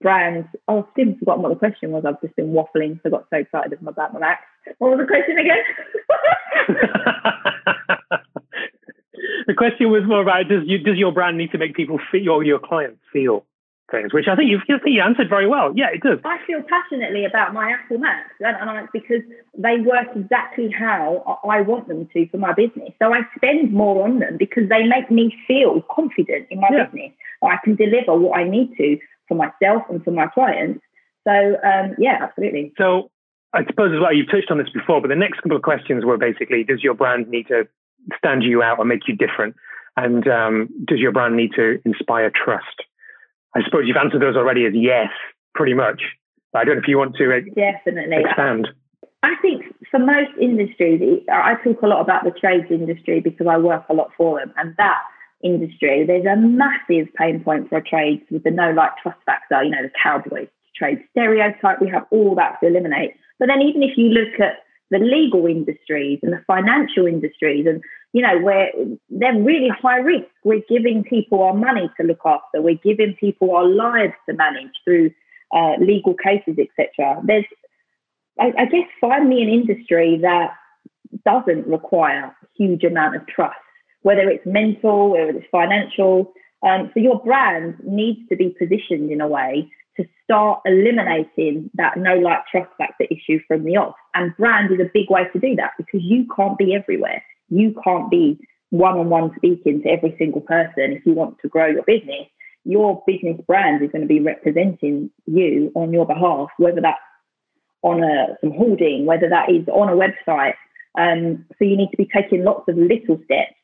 brands. 0.00 0.48
Oh, 0.68 0.78
I've 0.78 0.84
still 0.92 1.14
forgotten 1.18 1.42
what 1.42 1.50
the 1.50 1.56
question 1.56 1.90
was. 1.90 2.04
I've 2.06 2.20
just 2.22 2.36
been 2.36 2.52
waffling, 2.52 3.00
so 3.02 3.06
I 3.06 3.10
got 3.10 3.26
so 3.30 3.36
excited 3.38 3.78
about 3.80 4.14
my 4.14 4.20
Macs. 4.20 4.42
What 4.78 4.96
was 4.96 5.00
the 5.00 5.06
question 5.06 5.38
again? 5.38 5.62
the 9.46 9.54
question 9.54 9.90
was 9.90 10.02
more 10.06 10.22
about 10.22 10.48
does 10.48 10.62
you 10.66 10.78
does 10.78 10.96
your 10.96 11.12
brand 11.12 11.38
need 11.38 11.52
to 11.52 11.58
make 11.58 11.74
people 11.74 11.98
feel 12.10 12.30
or 12.30 12.44
your 12.44 12.58
clients 12.58 13.00
feel 13.12 13.44
things, 13.90 14.12
which 14.12 14.26
I 14.28 14.34
think 14.34 14.50
you've 14.50 14.62
I 14.62 14.82
think 14.82 14.94
you 14.94 15.02
answered 15.02 15.28
very 15.28 15.46
well. 15.46 15.72
Yeah, 15.74 15.88
it 15.92 16.02
does. 16.02 16.18
I 16.24 16.38
feel 16.46 16.62
passionately 16.62 17.24
about 17.24 17.54
my 17.54 17.72
Apple 17.72 17.98
Macs, 17.98 18.34
and, 18.40 18.56
and 18.56 18.70
I, 18.70 18.86
because 18.92 19.22
they 19.56 19.78
work 19.80 20.08
exactly 20.14 20.70
how 20.70 21.40
I 21.48 21.60
want 21.60 21.88
them 21.88 22.08
to 22.12 22.28
for 22.28 22.38
my 22.38 22.52
business. 22.52 22.90
So 23.00 23.12
I 23.12 23.20
spend 23.36 23.72
more 23.72 24.04
on 24.04 24.18
them 24.18 24.36
because 24.38 24.68
they 24.68 24.84
make 24.84 25.10
me 25.10 25.34
feel 25.46 25.82
confident 25.90 26.48
in 26.50 26.60
my 26.60 26.68
yeah. 26.72 26.86
business. 26.86 27.12
I 27.42 27.56
can 27.62 27.76
deliver 27.76 28.16
what 28.18 28.38
I 28.38 28.48
need 28.48 28.74
to 28.76 28.98
for 29.28 29.34
myself 29.34 29.82
and 29.88 30.02
for 30.02 30.10
my 30.10 30.26
clients. 30.26 30.80
So 31.24 31.32
um, 31.32 31.94
yeah, 31.98 32.18
absolutely. 32.22 32.72
So 32.78 33.10
I 33.52 33.64
suppose 33.66 33.92
as 33.94 34.00
well, 34.00 34.12
you've 34.12 34.30
touched 34.30 34.50
on 34.50 34.58
this 34.58 34.70
before, 34.70 35.00
but 35.00 35.08
the 35.08 35.16
next 35.16 35.40
couple 35.40 35.56
of 35.56 35.62
questions 35.62 36.04
were 36.04 36.18
basically, 36.18 36.64
does 36.64 36.82
your 36.82 36.94
brand 36.94 37.28
need 37.28 37.48
to 37.48 37.68
stand 38.16 38.42
you 38.42 38.62
out 38.62 38.78
or 38.78 38.84
make 38.84 39.08
you 39.08 39.16
different? 39.16 39.56
And 39.96 40.26
um, 40.28 40.68
does 40.84 40.98
your 40.98 41.12
brand 41.12 41.36
need 41.36 41.52
to 41.56 41.80
inspire 41.84 42.30
trust? 42.30 42.82
I 43.54 43.60
suppose 43.64 43.84
you've 43.86 43.96
answered 43.96 44.20
those 44.20 44.36
already 44.36 44.66
as 44.66 44.74
yes, 44.74 45.08
pretty 45.54 45.74
much. 45.74 46.02
But 46.52 46.60
I 46.60 46.64
don't 46.64 46.76
know 46.76 46.82
if 46.82 46.88
you 46.88 46.98
want 46.98 47.16
to 47.16 47.40
definitely 47.54 48.16
expand. 48.20 48.68
I 49.22 49.34
think 49.40 49.64
for 49.90 49.98
most 49.98 50.30
industries, 50.40 51.22
I 51.32 51.54
talk 51.64 51.82
a 51.82 51.86
lot 51.86 52.00
about 52.00 52.24
the 52.24 52.30
trades 52.30 52.66
industry 52.70 53.20
because 53.20 53.46
I 53.48 53.56
work 53.56 53.84
a 53.88 53.94
lot 53.94 54.10
for 54.16 54.38
them, 54.38 54.52
and 54.56 54.74
that 54.76 55.02
industry, 55.42 56.04
there's 56.06 56.26
a 56.26 56.36
massive 56.36 57.12
pain 57.14 57.42
point 57.42 57.68
for 57.68 57.80
trades 57.80 58.22
with 58.30 58.44
the 58.44 58.50
no 58.50 58.72
like 58.72 58.92
trust 59.02 59.18
factor. 59.24 59.62
You 59.62 59.70
know, 59.70 59.82
the 59.82 59.90
cowboy 60.00 60.48
trade 60.76 61.02
stereotype. 61.10 61.80
We 61.80 61.88
have 61.88 62.06
all 62.10 62.34
that 62.36 62.60
to 62.60 62.66
eliminate. 62.66 63.12
But 63.38 63.48
then 63.48 63.62
even 63.62 63.82
if 63.82 63.96
you 63.96 64.08
look 64.08 64.38
at 64.40 64.64
the 64.90 64.98
legal 64.98 65.46
industries 65.46 66.20
and 66.22 66.32
the 66.32 66.42
financial 66.46 67.06
industries. 67.06 67.66
And 67.66 67.82
you 68.12 68.22
know 68.22 68.38
where 68.38 68.70
they're 69.10 69.40
really 69.40 69.68
high 69.68 69.98
risk. 69.98 70.28
We're 70.44 70.62
giving 70.68 71.04
people 71.04 71.42
our 71.42 71.54
money 71.54 71.90
to 72.00 72.06
look 72.06 72.20
after. 72.24 72.62
We're 72.62 72.80
giving 72.82 73.14
people 73.18 73.54
our 73.54 73.66
lives 73.66 74.14
to 74.28 74.34
manage 74.34 74.72
through 74.84 75.10
uh, 75.54 75.74
legal 75.80 76.14
cases 76.14 76.56
etc 76.58 77.20
there's 77.24 77.44
I, 78.38 78.52
I 78.58 78.64
guess 78.66 78.88
find 79.00 79.28
me 79.28 79.42
an 79.42 79.48
industry 79.48 80.18
that 80.22 80.54
doesn't 81.24 81.66
require 81.66 82.24
a 82.24 82.46
huge 82.56 82.84
amount 82.84 83.16
of 83.16 83.26
trust 83.26 83.56
whether 84.02 84.28
it's 84.28 84.44
mental 84.46 85.10
whether 85.10 85.30
it's 85.30 85.46
financial. 85.50 86.32
Um, 86.66 86.90
so 86.94 87.00
your 87.00 87.20
brand 87.20 87.76
needs 87.84 88.20
to 88.28 88.36
be 88.36 88.56
positioned 88.58 89.12
in 89.12 89.20
a 89.20 89.28
way 89.28 89.70
to 89.96 90.04
start 90.24 90.60
eliminating 90.64 91.70
that 91.74 91.96
no 91.96 92.14
like 92.16 92.46
trust 92.50 92.70
factor 92.78 93.04
issue 93.10 93.40
from 93.46 93.64
the 93.64 93.76
off. 93.76 93.94
And 94.14 94.36
brand 94.36 94.72
is 94.72 94.80
a 94.80 94.90
big 94.92 95.10
way 95.10 95.22
to 95.32 95.38
do 95.38 95.56
that 95.56 95.72
because 95.76 96.00
you 96.02 96.26
can't 96.34 96.58
be 96.58 96.74
everywhere. 96.74 97.22
You 97.48 97.74
can't 97.84 98.10
be 98.10 98.38
one 98.70 98.98
on 98.98 99.08
one 99.08 99.32
speaking 99.36 99.82
to 99.82 99.88
every 99.88 100.14
single 100.18 100.40
person 100.40 100.92
if 100.92 101.06
you 101.06 101.14
want 101.14 101.38
to 101.40 101.48
grow 101.48 101.66
your 101.66 101.84
business. 101.84 102.26
Your 102.64 103.02
business 103.06 103.40
brand 103.46 103.82
is 103.82 103.92
going 103.92 104.02
to 104.02 104.08
be 104.08 104.20
representing 104.20 105.10
you 105.26 105.70
on 105.74 105.92
your 105.92 106.06
behalf, 106.06 106.48
whether 106.58 106.80
that's 106.80 106.98
on 107.82 108.02
a, 108.02 108.36
some 108.40 108.50
hoarding, 108.50 109.06
whether 109.06 109.28
that 109.28 109.50
is 109.50 109.68
on 109.68 109.88
a 109.88 109.92
website. 109.92 110.54
Um, 110.98 111.44
so 111.58 111.64
you 111.64 111.76
need 111.76 111.90
to 111.90 111.96
be 111.96 112.08
taking 112.12 112.44
lots 112.44 112.68
of 112.68 112.76
little 112.76 113.20
steps 113.24 113.54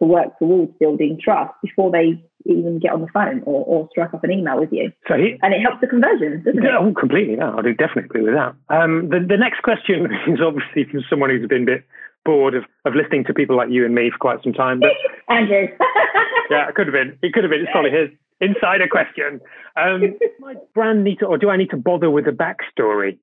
to 0.00 0.06
work 0.06 0.38
towards 0.38 0.72
building 0.78 1.18
trust 1.22 1.52
before 1.62 1.90
they 1.90 2.22
even 2.46 2.78
get 2.78 2.92
on 2.92 3.00
the 3.00 3.08
phone 3.12 3.42
or, 3.44 3.64
or 3.64 3.88
strike 3.90 4.14
up 4.14 4.24
an 4.24 4.30
email 4.30 4.58
with 4.58 4.72
you. 4.72 4.92
So 5.06 5.14
he, 5.14 5.36
and 5.42 5.52
it 5.52 5.60
helps 5.60 5.80
the 5.80 5.86
conversion, 5.86 6.42
doesn't 6.44 6.62
yeah, 6.62 6.78
it? 6.78 6.80
Oh, 6.80 6.94
completely. 6.94 7.36
No, 7.36 7.58
I 7.58 7.62
do 7.62 7.74
definitely 7.74 8.04
agree 8.04 8.22
with 8.22 8.34
that. 8.34 8.54
Um, 8.68 9.08
the, 9.10 9.20
the 9.20 9.36
next 9.36 9.62
question 9.62 10.06
is 10.28 10.40
obviously 10.40 10.84
from 10.90 11.04
someone 11.10 11.30
who's 11.30 11.46
been 11.48 11.62
a 11.62 11.78
bit 11.78 11.84
bored 12.24 12.54
of, 12.54 12.64
of 12.84 12.94
listening 12.94 13.24
to 13.24 13.34
people 13.34 13.56
like 13.56 13.70
you 13.70 13.84
and 13.84 13.94
me 13.94 14.10
for 14.10 14.18
quite 14.18 14.42
some 14.42 14.52
time. 14.52 14.80
But 14.80 14.92
Andrew. 15.34 15.68
yeah, 16.50 16.68
it 16.68 16.74
could 16.74 16.86
have 16.86 16.94
been. 16.94 17.18
It 17.22 17.32
could 17.32 17.44
have 17.44 17.50
been. 17.50 17.62
It's 17.62 17.72
probably 17.72 17.90
his 17.90 18.10
insider 18.40 18.86
question. 18.88 19.40
Um, 19.76 20.16
my 20.40 20.54
brand 20.74 21.04
need 21.04 21.18
to, 21.20 21.26
or 21.26 21.38
do 21.38 21.50
I 21.50 21.56
need 21.56 21.70
to 21.70 21.76
bother 21.76 22.10
with 22.10 22.24
the 22.24 22.30
backstory 22.30 23.18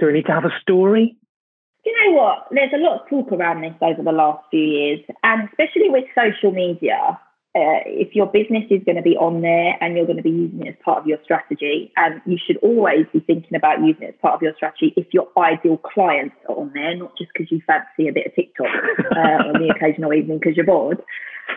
do 0.00 0.08
I 0.08 0.12
need 0.12 0.26
to 0.26 0.32
have 0.32 0.44
a 0.44 0.60
story? 0.60 1.16
Do 1.82 1.90
you 1.90 2.12
know 2.12 2.20
what? 2.20 2.46
There's 2.50 2.72
a 2.74 2.78
lot 2.78 3.00
of 3.00 3.08
talk 3.08 3.32
around 3.32 3.62
this 3.62 3.74
over 3.80 4.02
the 4.02 4.12
last 4.12 4.44
few 4.50 4.60
years, 4.60 5.00
and 5.22 5.48
especially 5.48 5.88
with 5.88 6.04
social 6.14 6.52
media. 6.52 7.18
Uh, 7.52 7.82
if 7.84 8.14
your 8.14 8.26
business 8.26 8.62
is 8.70 8.80
going 8.86 8.94
to 8.94 9.02
be 9.02 9.16
on 9.16 9.42
there 9.42 9.76
and 9.80 9.96
you're 9.96 10.06
going 10.06 10.16
to 10.16 10.22
be 10.22 10.30
using 10.30 10.64
it 10.64 10.68
as 10.68 10.74
part 10.84 10.98
of 10.98 11.06
your 11.08 11.18
strategy, 11.24 11.90
and 11.96 12.22
you 12.24 12.38
should 12.38 12.56
always 12.58 13.06
be 13.12 13.18
thinking 13.18 13.56
about 13.56 13.80
using 13.80 14.04
it 14.04 14.14
as 14.14 14.20
part 14.22 14.34
of 14.34 14.40
your 14.40 14.54
strategy 14.54 14.94
if 14.96 15.08
your 15.12 15.26
ideal 15.36 15.76
clients 15.78 16.36
are 16.48 16.54
on 16.54 16.70
there, 16.74 16.94
not 16.94 17.10
just 17.18 17.32
because 17.34 17.50
you 17.50 17.60
fancy 17.66 18.06
a 18.06 18.12
bit 18.12 18.28
of 18.28 18.34
TikTok 18.36 18.68
uh, 19.16 19.50
on 19.50 19.54
the 19.54 19.68
occasional 19.76 20.14
evening 20.14 20.38
because 20.38 20.54
you're 20.54 20.64
bored. 20.64 21.02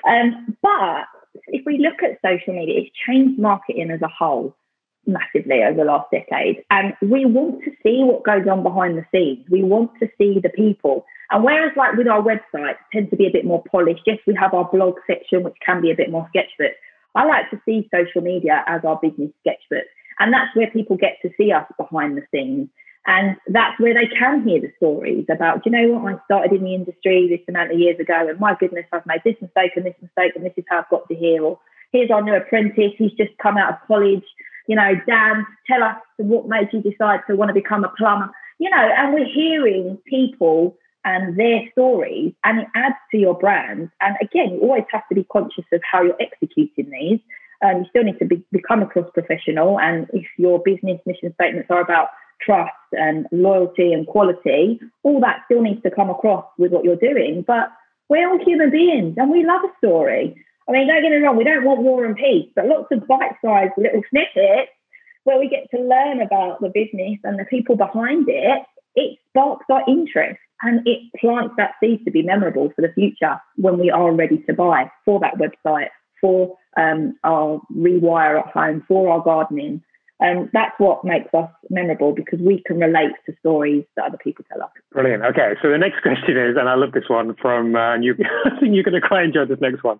Um, 0.07 0.57
but 0.63 1.05
if 1.47 1.63
we 1.63 1.77
look 1.77 2.01
at 2.01 2.17
social 2.25 2.55
media, 2.55 2.81
it's 2.81 2.95
changed 3.05 3.39
marketing 3.39 3.91
as 3.91 4.01
a 4.01 4.07
whole 4.07 4.55
massively 5.05 5.63
over 5.63 5.77
the 5.77 5.83
last 5.83 6.09
decade. 6.11 6.63
And 6.69 6.93
we 7.01 7.25
want 7.25 7.63
to 7.63 7.71
see 7.83 8.01
what 8.03 8.23
goes 8.23 8.47
on 8.49 8.63
behind 8.63 8.97
the 8.97 9.05
scenes. 9.11 9.45
We 9.49 9.63
want 9.63 9.91
to 9.99 10.07
see 10.17 10.39
the 10.41 10.49
people. 10.49 11.05
And 11.31 11.43
whereas, 11.43 11.71
like 11.75 11.95
with 11.95 12.07
our 12.07 12.21
website, 12.21 12.75
tends 12.91 13.09
to 13.09 13.15
be 13.15 13.27
a 13.27 13.31
bit 13.31 13.45
more 13.45 13.63
polished, 13.71 14.03
yes, 14.05 14.19
we 14.27 14.35
have 14.35 14.53
our 14.53 14.69
blog 14.71 14.95
section, 15.07 15.43
which 15.43 15.55
can 15.65 15.81
be 15.81 15.91
a 15.91 15.95
bit 15.95 16.11
more 16.11 16.27
sketchbook. 16.29 16.73
I 17.15 17.25
like 17.25 17.49
to 17.51 17.61
see 17.65 17.89
social 17.93 18.21
media 18.21 18.63
as 18.67 18.81
our 18.85 18.99
business 19.01 19.31
sketchbook. 19.41 19.85
And 20.19 20.33
that's 20.33 20.55
where 20.55 20.69
people 20.69 20.97
get 20.97 21.17
to 21.21 21.29
see 21.37 21.51
us 21.51 21.65
behind 21.77 22.17
the 22.17 22.23
scenes. 22.31 22.69
And 23.05 23.35
that's 23.47 23.79
where 23.79 23.93
they 23.93 24.07
can 24.07 24.47
hear 24.47 24.61
the 24.61 24.71
stories 24.77 25.25
about, 25.29 25.65
you 25.65 25.71
know 25.71 25.99
what, 25.99 26.13
I 26.13 26.17
started 26.25 26.53
in 26.53 26.63
the 26.63 26.73
industry 26.73 27.27
this 27.27 27.45
amount 27.49 27.71
of 27.73 27.79
years 27.79 27.99
ago, 27.99 28.29
and 28.29 28.39
my 28.39 28.55
goodness, 28.57 28.85
I've 28.93 29.05
made 29.05 29.21
this 29.25 29.35
mistake 29.41 29.71
and 29.75 29.85
this 29.85 29.99
mistake, 30.01 30.31
and 30.35 30.45
this 30.45 30.53
is 30.55 30.63
how 30.69 30.79
I've 30.79 30.89
got 30.89 31.09
to 31.09 31.15
here. 31.15 31.43
Or 31.43 31.59
here's 31.91 32.11
our 32.11 32.21
new 32.21 32.33
apprentice, 32.33 32.93
he's 32.97 33.11
just 33.11 33.37
come 33.41 33.57
out 33.57 33.73
of 33.73 33.87
college 33.87 34.23
you 34.67 34.75
know, 34.75 34.93
Dan, 35.07 35.45
tell 35.67 35.83
us 35.83 35.97
what 36.17 36.47
made 36.47 36.69
you 36.71 36.81
decide 36.81 37.21
to 37.27 37.35
want 37.35 37.49
to 37.49 37.53
become 37.53 37.83
a 37.83 37.89
plumber, 37.97 38.29
you 38.59 38.69
know, 38.69 38.89
and 38.97 39.13
we're 39.13 39.25
hearing 39.25 39.97
people 40.07 40.77
and 41.05 41.37
their 41.37 41.61
stories, 41.71 42.33
and 42.45 42.61
it 42.61 42.67
adds 42.75 42.95
to 43.11 43.17
your 43.17 43.37
brand. 43.37 43.89
And 44.01 44.15
again, 44.21 44.51
you 44.53 44.61
always 44.61 44.85
have 44.91 45.07
to 45.09 45.15
be 45.15 45.25
conscious 45.25 45.65
of 45.73 45.81
how 45.89 46.01
you're 46.01 46.21
executing 46.21 46.89
these. 46.91 47.19
Um, 47.63 47.79
you 47.79 47.85
still 47.89 48.03
need 48.03 48.19
to 48.19 48.25
be, 48.25 48.43
become 48.51 48.81
a 48.81 48.87
cross 48.87 49.09
professional, 49.13 49.79
and 49.79 50.07
if 50.13 50.25
your 50.37 50.61
business 50.63 50.99
mission 51.05 51.33
statements 51.33 51.69
are 51.69 51.81
about 51.81 52.07
trust 52.41 52.71
and 52.93 53.25
loyalty 53.31 53.93
and 53.93 54.07
quality, 54.07 54.79
all 55.03 55.19
that 55.21 55.41
still 55.45 55.61
needs 55.61 55.81
to 55.83 55.91
come 55.91 56.09
across 56.09 56.45
with 56.57 56.71
what 56.71 56.83
you're 56.83 56.95
doing. 56.95 57.43
But 57.45 57.71
we're 58.09 58.29
all 58.29 58.43
human 58.43 58.69
beings, 58.69 59.15
and 59.17 59.31
we 59.31 59.45
love 59.45 59.61
a 59.63 59.77
story. 59.85 60.35
I 60.67 60.71
mean, 60.71 60.87
don't 60.87 61.01
get 61.01 61.11
me 61.11 61.17
wrong, 61.17 61.37
we 61.37 61.43
don't 61.43 61.65
want 61.65 61.81
war 61.81 62.05
and 62.05 62.15
peace, 62.15 62.49
but 62.55 62.65
lots 62.65 62.87
of 62.91 63.07
bite 63.07 63.35
sized 63.43 63.73
little 63.77 64.01
snippets 64.09 64.71
where 65.23 65.39
we 65.39 65.49
get 65.49 65.69
to 65.71 65.81
learn 65.81 66.21
about 66.21 66.59
the 66.61 66.69
business 66.69 67.19
and 67.23 67.39
the 67.39 67.45
people 67.45 67.75
behind 67.75 68.27
it, 68.27 68.63
it 68.95 69.17
sparks 69.29 69.65
our 69.69 69.83
interest 69.87 70.39
and 70.61 70.85
it 70.87 70.99
plants 71.19 71.53
that 71.57 71.71
seed 71.79 72.03
to 72.05 72.11
be 72.11 72.21
memorable 72.21 72.71
for 72.75 72.81
the 72.81 72.93
future 72.93 73.39
when 73.55 73.77
we 73.77 73.89
are 73.89 74.13
ready 74.13 74.37
to 74.47 74.53
buy 74.53 74.89
for 75.05 75.19
that 75.19 75.35
website, 75.37 75.89
for 76.21 76.55
um, 76.77 77.17
our 77.23 77.61
rewire 77.75 78.39
at 78.39 78.53
home, 78.53 78.83
for 78.87 79.09
our 79.11 79.21
gardening. 79.21 79.83
And 80.19 80.49
that's 80.53 80.73
what 80.77 81.03
makes 81.03 81.33
us 81.33 81.49
memorable 81.69 82.13
because 82.13 82.39
we 82.39 82.63
can 82.65 82.77
relate 82.77 83.11
to 83.25 83.35
stories 83.39 83.83
that 83.97 84.05
other 84.05 84.17
people 84.23 84.45
tell 84.49 84.63
us. 84.63 84.69
Brilliant. 84.93 85.23
Okay, 85.23 85.53
so 85.61 85.69
the 85.69 85.77
next 85.77 86.01
question 86.01 86.37
is, 86.37 86.55
and 86.57 86.69
I 86.69 86.75
love 86.75 86.93
this 86.93 87.09
one 87.09 87.35
from, 87.41 87.75
uh, 87.75 87.97
you, 87.97 88.15
I 88.45 88.57
think 88.59 88.73
you're 88.73 88.83
going 88.83 88.99
to 88.99 89.05
quite 89.05 89.25
enjoy 89.25 89.45
this 89.45 89.59
next 89.59 89.83
one. 89.83 89.99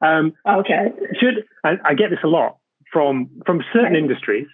Um, 0.00 0.32
okay. 0.48 0.92
Should 1.20 1.44
I, 1.64 1.72
I, 1.84 1.94
get 1.94 2.10
this 2.10 2.20
a 2.22 2.28
lot 2.28 2.58
from 2.92 3.30
from 3.44 3.62
certain 3.72 3.96
okay. 3.96 3.98
industries, 3.98 4.46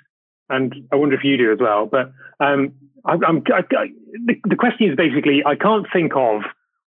and 0.48 0.74
I 0.92 0.96
wonder 0.96 1.16
if 1.16 1.24
you 1.24 1.36
do 1.36 1.52
as 1.52 1.58
well. 1.60 1.86
But 1.86 2.12
um, 2.40 2.72
I, 3.04 3.14
am 3.14 3.42
the, 3.44 4.34
the 4.48 4.56
question 4.56 4.90
is 4.90 4.96
basically, 4.96 5.42
I 5.44 5.54
can't 5.54 5.86
think 5.92 6.12
of 6.16 6.42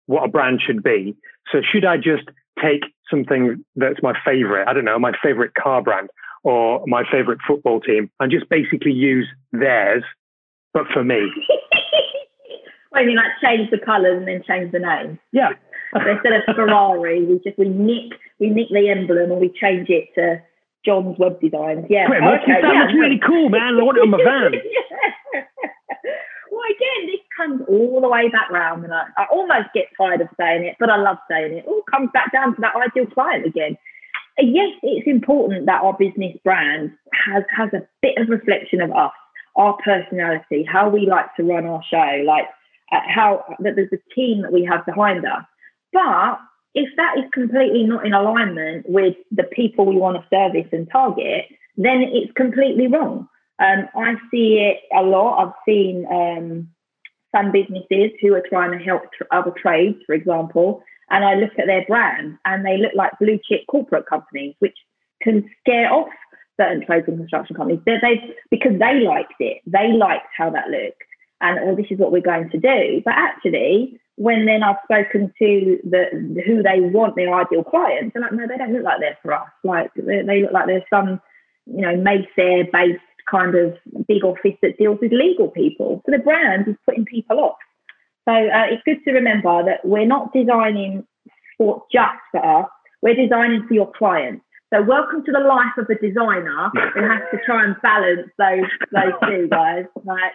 what 0.07 0.23
a 0.23 0.27
brand 0.27 0.61
should 0.65 0.81
be. 0.81 1.15
So 1.51 1.59
should 1.61 1.85
I 1.85 1.97
just 1.97 2.29
take 2.61 2.83
something 3.09 3.63
that's 3.75 4.01
my 4.01 4.13
favorite? 4.25 4.67
I 4.67 4.73
don't 4.73 4.85
know, 4.85 4.97
my 4.97 5.13
favorite 5.21 5.53
car 5.53 5.81
brand 5.81 6.09
or 6.43 6.83
my 6.87 7.03
favorite 7.11 7.39
football 7.47 7.79
team, 7.79 8.09
and 8.19 8.31
just 8.31 8.49
basically 8.49 8.91
use 8.91 9.27
theirs, 9.51 10.03
but 10.73 10.83
for 10.93 11.03
me. 11.03 11.31
I 12.97 13.05
mean, 13.05 13.17
like 13.17 13.37
change 13.43 13.69
the 13.69 13.77
colours 13.77 14.17
and 14.17 14.27
then 14.27 14.43
change 14.47 14.71
the 14.71 14.79
name. 14.79 15.19
Yeah, 15.31 15.51
so 15.93 15.99
instead 16.09 16.33
of 16.33 16.43
Ferrari, 16.55 17.23
we 17.23 17.39
just 17.43 17.57
we 17.57 17.69
nick 17.69 18.19
we 18.39 18.49
nick 18.49 18.69
the 18.69 18.89
emblem 18.89 19.31
and 19.31 19.39
we 19.39 19.49
change 19.49 19.89
it 19.89 20.09
to 20.15 20.41
John's 20.85 21.17
Web 21.17 21.39
Designs. 21.39 21.85
Yeah, 21.89 22.07
Pretty 22.07 22.25
much. 22.25 22.41
Okay, 22.43 22.61
that 22.61 22.73
yeah. 22.73 22.81
looks 22.81 22.93
really 22.93 23.19
cool, 23.25 23.49
man. 23.49 23.79
I 23.79 23.83
want 23.83 23.97
it 23.97 24.01
on 24.01 24.11
my 24.11 24.17
van. 24.23 24.51
well, 26.51 26.67
again, 26.67 27.07
this 27.07 27.23
comes 27.35 27.61
all 27.67 28.01
the 28.01 28.09
way 28.09 28.29
back 28.29 28.49
round, 28.51 28.83
and 28.83 28.93
I, 28.93 29.03
I 29.17 29.25
almost 29.31 29.69
get 29.73 29.85
tired 29.97 30.21
of 30.21 30.27
saying 30.39 30.65
it, 30.65 30.75
but 30.79 30.89
I 30.89 30.97
love 30.97 31.17
saying 31.29 31.53
it. 31.53 31.57
It 31.59 31.67
all 31.67 31.83
comes 31.89 32.09
back 32.13 32.31
down 32.31 32.55
to 32.55 32.61
that 32.61 32.75
ideal 32.75 33.07
client 33.07 33.45
again. 33.45 33.77
yes, 34.37 34.71
it's 34.83 35.07
important 35.07 35.65
that 35.67 35.81
our 35.83 35.95
business 35.97 36.35
brand 36.43 36.91
has 37.13 37.43
has 37.55 37.69
a 37.73 37.87
bit 38.01 38.17
of 38.17 38.27
reflection 38.27 38.81
of 38.81 38.91
us, 38.91 39.15
our 39.55 39.77
personality, 39.83 40.67
how 40.67 40.89
we 40.89 41.07
like 41.07 41.33
to 41.35 41.43
run 41.43 41.65
our 41.65 41.81
show, 41.89 42.23
like 42.25 42.45
uh, 42.91 42.99
how 43.07 43.43
that 43.59 43.75
there's 43.75 43.91
a 43.93 44.13
team 44.13 44.41
that 44.41 44.53
we 44.53 44.63
have 44.65 44.85
behind 44.85 45.25
us. 45.25 45.43
But 45.93 46.39
if 46.73 46.89
that 46.97 47.17
is 47.17 47.25
completely 47.33 47.83
not 47.83 48.05
in 48.05 48.13
alignment 48.13 48.85
with 48.87 49.15
the 49.31 49.43
people 49.43 49.85
we 49.85 49.97
want 49.97 50.17
to 50.17 50.27
service 50.29 50.69
and 50.71 50.89
target, 50.91 51.45
then 51.75 52.01
it's 52.01 52.31
completely 52.33 52.87
wrong. 52.87 53.27
Um, 53.59 53.87
I 53.95 54.15
see 54.29 54.59
it 54.59 54.77
a 54.95 55.01
lot. 55.01 55.47
I've 55.47 55.53
seen 55.65 56.05
um, 56.11 56.69
some 57.35 57.51
businesses 57.51 58.11
who 58.21 58.33
are 58.35 58.43
trying 58.47 58.77
to 58.77 58.83
help 58.83 59.03
other 59.31 59.51
trades, 59.51 59.97
for 60.05 60.13
example, 60.13 60.83
and 61.09 61.23
I 61.23 61.35
look 61.35 61.51
at 61.57 61.65
their 61.67 61.85
brand 61.85 62.37
and 62.45 62.65
they 62.65 62.77
look 62.77 62.93
like 62.95 63.11
blue 63.19 63.39
chip 63.49 63.61
corporate 63.67 64.05
companies, 64.05 64.55
which 64.59 64.77
can 65.21 65.49
scare 65.59 65.91
off 65.91 66.09
certain 66.59 66.85
trades 66.85 67.07
and 67.07 67.17
construction 67.17 67.55
companies. 67.55 67.79
They 67.85 68.35
because 68.51 68.77
they 68.79 68.99
liked 68.99 69.33
it, 69.39 69.61
they 69.65 69.93
liked 69.93 70.27
how 70.37 70.49
that 70.51 70.69
looked, 70.69 71.03
and 71.41 71.59
oh, 71.59 71.75
this 71.75 71.87
is 71.89 71.99
what 71.99 72.11
we're 72.11 72.21
going 72.21 72.49
to 72.49 72.59
do. 72.59 73.01
But 73.05 73.13
actually, 73.15 73.99
when 74.15 74.45
then 74.45 74.63
I've 74.63 74.77
spoken 74.83 75.31
to 75.39 75.79
the 75.83 76.43
who 76.45 76.63
they 76.63 76.79
want 76.79 77.15
their 77.15 77.33
ideal 77.33 77.63
clients, 77.63 78.13
they're 78.13 78.23
like, 78.23 78.33
no, 78.33 78.47
they 78.47 78.57
don't 78.57 78.73
look 78.73 78.83
like 78.83 78.99
they're 78.99 79.17
for 79.21 79.33
us. 79.33 79.47
Like 79.63 79.91
they, 79.95 80.23
they 80.23 80.41
look 80.41 80.53
like 80.53 80.65
there's 80.65 80.83
some, 80.89 81.21
you 81.65 81.81
know, 81.81 81.95
Mayfair 81.95 82.65
based 82.71 83.01
kind 83.29 83.55
of 83.55 83.77
big 84.07 84.23
office 84.23 84.57
that 84.61 84.77
deals 84.77 84.97
with 85.01 85.11
legal 85.11 85.49
people. 85.49 86.01
So 86.05 86.11
the 86.11 86.23
brand 86.23 86.67
is 86.67 86.75
putting 86.85 87.05
people 87.05 87.39
off. 87.39 87.57
So 88.27 88.33
uh, 88.33 88.65
it's 88.71 88.83
good 88.85 89.03
to 89.05 89.11
remember 89.13 89.63
that 89.65 89.85
we're 89.85 90.07
not 90.07 90.33
designing 90.33 91.05
for 91.57 91.83
just 91.91 92.19
for 92.31 92.43
us. 92.61 92.69
We're 93.01 93.15
designing 93.15 93.65
for 93.67 93.73
your 93.73 93.91
clients. 93.91 94.43
So 94.73 94.81
welcome 94.81 95.23
to 95.23 95.31
the 95.31 95.39
life 95.39 95.77
of 95.77 95.87
a 95.89 95.95
designer 95.95 96.71
who 96.93 97.03
has 97.03 97.21
to 97.31 97.37
try 97.45 97.63
and 97.63 97.75
balance 97.81 98.27
those 98.37 98.67
those 98.91 99.13
two 99.23 99.47
guys. 99.47 99.85
Like 100.03 100.33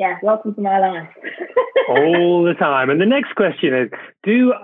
yeah, 0.00 0.16
welcome 0.22 0.54
to 0.54 0.60
my 0.62 0.78
life. 0.78 1.08
All 1.90 2.42
the 2.42 2.54
time. 2.54 2.88
And 2.88 2.98
the 3.02 3.06
next 3.06 3.34
question 3.34 3.74
is: 3.74 3.90
Do 4.22 4.54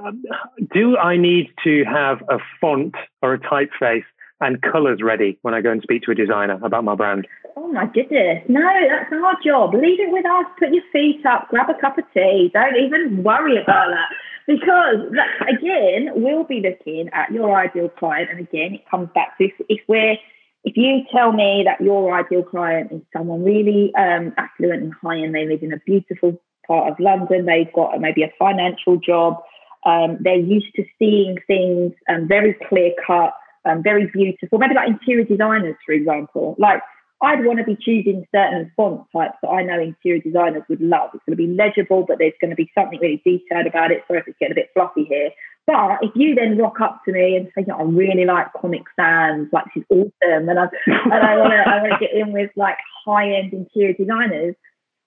do 0.72 0.96
I 0.96 1.18
need 1.18 1.52
to 1.62 1.84
have 1.84 2.22
a 2.30 2.38
font 2.58 2.94
or 3.20 3.34
a 3.34 3.38
typeface 3.38 4.06
and 4.40 4.62
colours 4.62 5.00
ready 5.02 5.38
when 5.42 5.52
I 5.52 5.60
go 5.60 5.70
and 5.70 5.82
speak 5.82 6.04
to 6.04 6.12
a 6.12 6.14
designer 6.14 6.58
about 6.62 6.84
my 6.84 6.94
brand? 6.94 7.28
Oh 7.54 7.68
my 7.70 7.84
goodness! 7.84 8.44
No, 8.48 8.62
that's 8.88 9.12
our 9.12 9.36
job. 9.44 9.74
Leave 9.74 10.00
it 10.00 10.10
with 10.10 10.24
us. 10.24 10.46
Put 10.58 10.70
your 10.72 10.84
feet 10.90 11.26
up. 11.26 11.48
Grab 11.50 11.68
a 11.68 11.78
cup 11.78 11.98
of 11.98 12.04
tea. 12.14 12.50
Don't 12.54 12.76
even 12.76 13.22
worry 13.22 13.60
about 13.60 13.88
that. 13.90 14.08
Because 14.46 15.12
again, 15.42 16.12
we'll 16.14 16.44
be 16.44 16.62
looking 16.62 17.10
at 17.12 17.30
your 17.30 17.54
ideal 17.54 17.90
client, 17.90 18.30
and 18.30 18.40
again, 18.40 18.72
it 18.72 18.88
comes 18.90 19.10
back 19.14 19.36
to 19.36 19.50
if 19.68 19.80
we're 19.86 20.16
if 20.66 20.76
you 20.76 21.04
tell 21.14 21.30
me 21.30 21.62
that 21.64 21.80
your 21.80 22.12
ideal 22.12 22.42
client 22.42 22.90
is 22.90 23.00
someone 23.16 23.44
really 23.44 23.94
um, 23.94 24.34
affluent 24.36 24.82
and 24.82 24.92
high 25.00 25.14
and 25.14 25.32
they 25.32 25.46
live 25.46 25.62
in 25.62 25.72
a 25.72 25.78
beautiful 25.86 26.38
part 26.66 26.90
of 26.90 26.98
London, 26.98 27.46
they've 27.46 27.72
got 27.72 28.00
maybe 28.00 28.24
a 28.24 28.32
financial 28.36 28.96
job, 28.96 29.36
um, 29.86 30.18
they're 30.20 30.34
used 30.34 30.74
to 30.74 30.84
seeing 30.98 31.38
things 31.46 31.92
um, 32.08 32.26
very 32.26 32.56
clear 32.68 32.90
cut, 33.06 33.32
um, 33.64 33.80
very 33.80 34.10
beautiful, 34.12 34.58
maybe 34.58 34.74
like 34.74 34.88
interior 34.88 35.24
designers, 35.24 35.76
for 35.86 35.92
example. 35.92 36.56
Like 36.58 36.82
I'd 37.22 37.44
want 37.44 37.60
to 37.60 37.64
be 37.64 37.76
choosing 37.76 38.26
certain 38.34 38.72
font 38.76 39.02
types 39.14 39.36
that 39.42 39.48
I 39.48 39.62
know 39.62 39.80
interior 39.80 40.20
designers 40.20 40.64
would 40.68 40.80
love. 40.80 41.10
It's 41.14 41.22
going 41.24 41.38
to 41.38 41.46
be 41.46 41.54
legible, 41.54 42.04
but 42.08 42.18
there's 42.18 42.34
going 42.40 42.50
to 42.50 42.56
be 42.56 42.72
something 42.76 42.98
really 43.00 43.22
detailed 43.24 43.68
about 43.68 43.92
it. 43.92 44.02
Sorry 44.08 44.18
if 44.18 44.26
it's 44.26 44.38
getting 44.40 44.52
a 44.52 44.60
bit 44.60 44.70
fluffy 44.74 45.04
here. 45.04 45.30
But 45.66 45.98
if 46.02 46.12
you 46.14 46.36
then 46.36 46.58
rock 46.58 46.80
up 46.80 47.00
to 47.04 47.12
me 47.12 47.36
and 47.36 47.46
say, 47.48 47.62
you 47.62 47.66
know, 47.66 47.78
I 47.78 47.82
really 47.82 48.24
like 48.24 48.52
Comic 48.52 48.82
Sans, 48.94 49.48
like 49.52 49.64
she's 49.74 49.82
awesome, 49.90 50.48
and 50.48 50.58
I 50.58 50.68
and 50.86 51.12
I 51.12 51.36
want 51.36 51.52
to 51.52 51.70
I 51.70 51.82
want 51.82 51.92
to 52.00 52.06
get 52.06 52.14
in 52.14 52.32
with 52.32 52.50
like 52.54 52.76
high 53.04 53.32
end 53.32 53.52
interior 53.52 53.92
designers, 53.94 54.54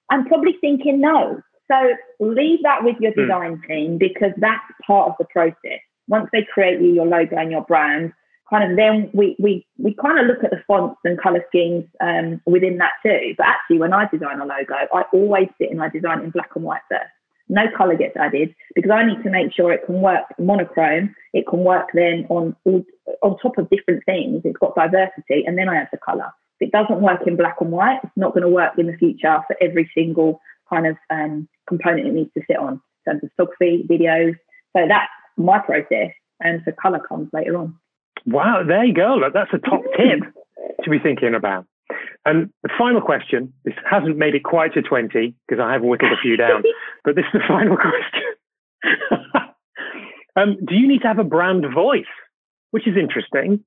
I'm 0.09 0.25
probably 0.25 0.55
thinking 0.59 0.99
no. 0.99 1.41
So 1.71 1.75
leave 2.19 2.59
that 2.63 2.83
with 2.83 2.97
your 2.99 3.13
hmm. 3.13 3.21
design 3.21 3.57
mm. 3.57 3.67
team 3.67 3.97
because 3.97 4.31
that's 4.37 4.63
part 4.85 5.09
of 5.09 5.15
the 5.19 5.25
process. 5.31 5.79
Once 6.07 6.27
they 6.33 6.45
create 6.51 6.81
you 6.81 6.87
your 6.87 7.05
logo 7.05 7.37
and 7.37 7.51
your 7.51 7.61
brand, 7.61 8.11
kind 8.49 8.69
of 8.69 8.75
then 8.75 9.11
we 9.13 9.35
we 9.39 9.65
we 9.77 9.93
kind 9.93 10.19
of 10.19 10.25
look 10.25 10.43
at 10.43 10.49
the 10.49 10.61
fonts 10.67 10.99
and 11.05 11.21
color 11.21 11.45
schemes 11.49 11.85
um, 12.01 12.41
within 12.45 12.79
that 12.79 12.93
too. 13.03 13.35
But 13.37 13.45
actually, 13.45 13.77
when 13.77 13.93
I 13.93 14.09
design 14.09 14.41
a 14.41 14.45
logo, 14.45 14.73
I 14.93 15.03
always 15.13 15.47
sit 15.61 15.69
and 15.71 15.81
I 15.81 15.89
design 15.89 16.21
in 16.21 16.31
black 16.31 16.49
and 16.55 16.63
white 16.63 16.81
first. 16.89 17.03
No 17.49 17.63
color 17.75 17.95
gets 17.95 18.15
added 18.15 18.53
because 18.75 18.91
I 18.91 19.05
need 19.05 19.23
to 19.23 19.29
make 19.29 19.53
sure 19.53 19.73
it 19.73 19.85
can 19.85 20.01
work 20.01 20.23
monochrome. 20.37 21.15
It 21.33 21.47
can 21.47 21.59
work 21.59 21.89
then 21.93 22.27
on 22.29 22.55
all, 22.63 22.85
on 23.23 23.37
top 23.39 23.57
of 23.57 23.69
different 23.69 24.05
things. 24.05 24.41
It's 24.45 24.57
got 24.57 24.75
diversity, 24.75 25.43
and 25.45 25.57
then 25.57 25.67
I 25.67 25.77
add 25.77 25.89
the 25.91 25.97
color. 25.97 26.31
If 26.59 26.67
it 26.67 26.71
doesn't 26.71 27.01
work 27.01 27.21
in 27.25 27.37
black 27.37 27.57
and 27.59 27.71
white, 27.71 27.99
it's 28.03 28.13
not 28.15 28.33
going 28.33 28.43
to 28.43 28.49
work 28.49 28.73
in 28.77 28.87
the 28.87 28.97
future 28.97 29.39
for 29.47 29.55
every 29.61 29.89
single 29.95 30.39
kind 30.69 30.85
of 30.85 30.97
um, 31.09 31.47
component 31.67 32.07
it 32.07 32.13
needs 32.13 32.33
to 32.35 32.43
sit 32.47 32.57
on 32.57 32.73
in 33.05 33.13
terms 33.13 33.23
of 33.23 33.31
photography, 33.35 33.85
videos. 33.89 34.35
So 34.75 34.85
that's 34.87 35.09
my 35.37 35.59
process, 35.59 36.11
and 36.39 36.61
so 36.65 36.71
color 36.79 36.99
comes 36.99 37.29
later 37.33 37.57
on. 37.57 37.75
Wow, 38.25 38.63
there 38.67 38.83
you 38.83 38.93
go. 38.93 39.19
That's 39.33 39.49
a 39.53 39.57
top 39.57 39.81
tip 39.97 40.19
to 40.83 40.89
be 40.89 40.99
thinking 40.99 41.33
about. 41.33 41.65
And 42.25 42.49
the 42.63 42.69
final 42.77 43.01
question, 43.01 43.53
this 43.63 43.73
hasn't 43.89 44.17
made 44.17 44.35
it 44.35 44.43
quite 44.43 44.73
to 44.73 44.81
20 44.81 45.33
because 45.47 45.61
I 45.63 45.73
have 45.73 45.81
whittled 45.81 46.11
a 46.11 46.21
few 46.21 46.37
down, 46.37 46.63
but 47.03 47.15
this 47.15 47.25
is 47.33 47.41
the 47.41 47.47
final 47.47 47.77
question. 47.77 48.23
um, 50.35 50.57
do 50.65 50.75
you 50.75 50.87
need 50.87 51.01
to 51.01 51.07
have 51.07 51.19
a 51.19 51.23
brand 51.23 51.65
voice? 51.73 52.03
Which 52.71 52.87
is 52.87 52.95
interesting. 52.95 53.63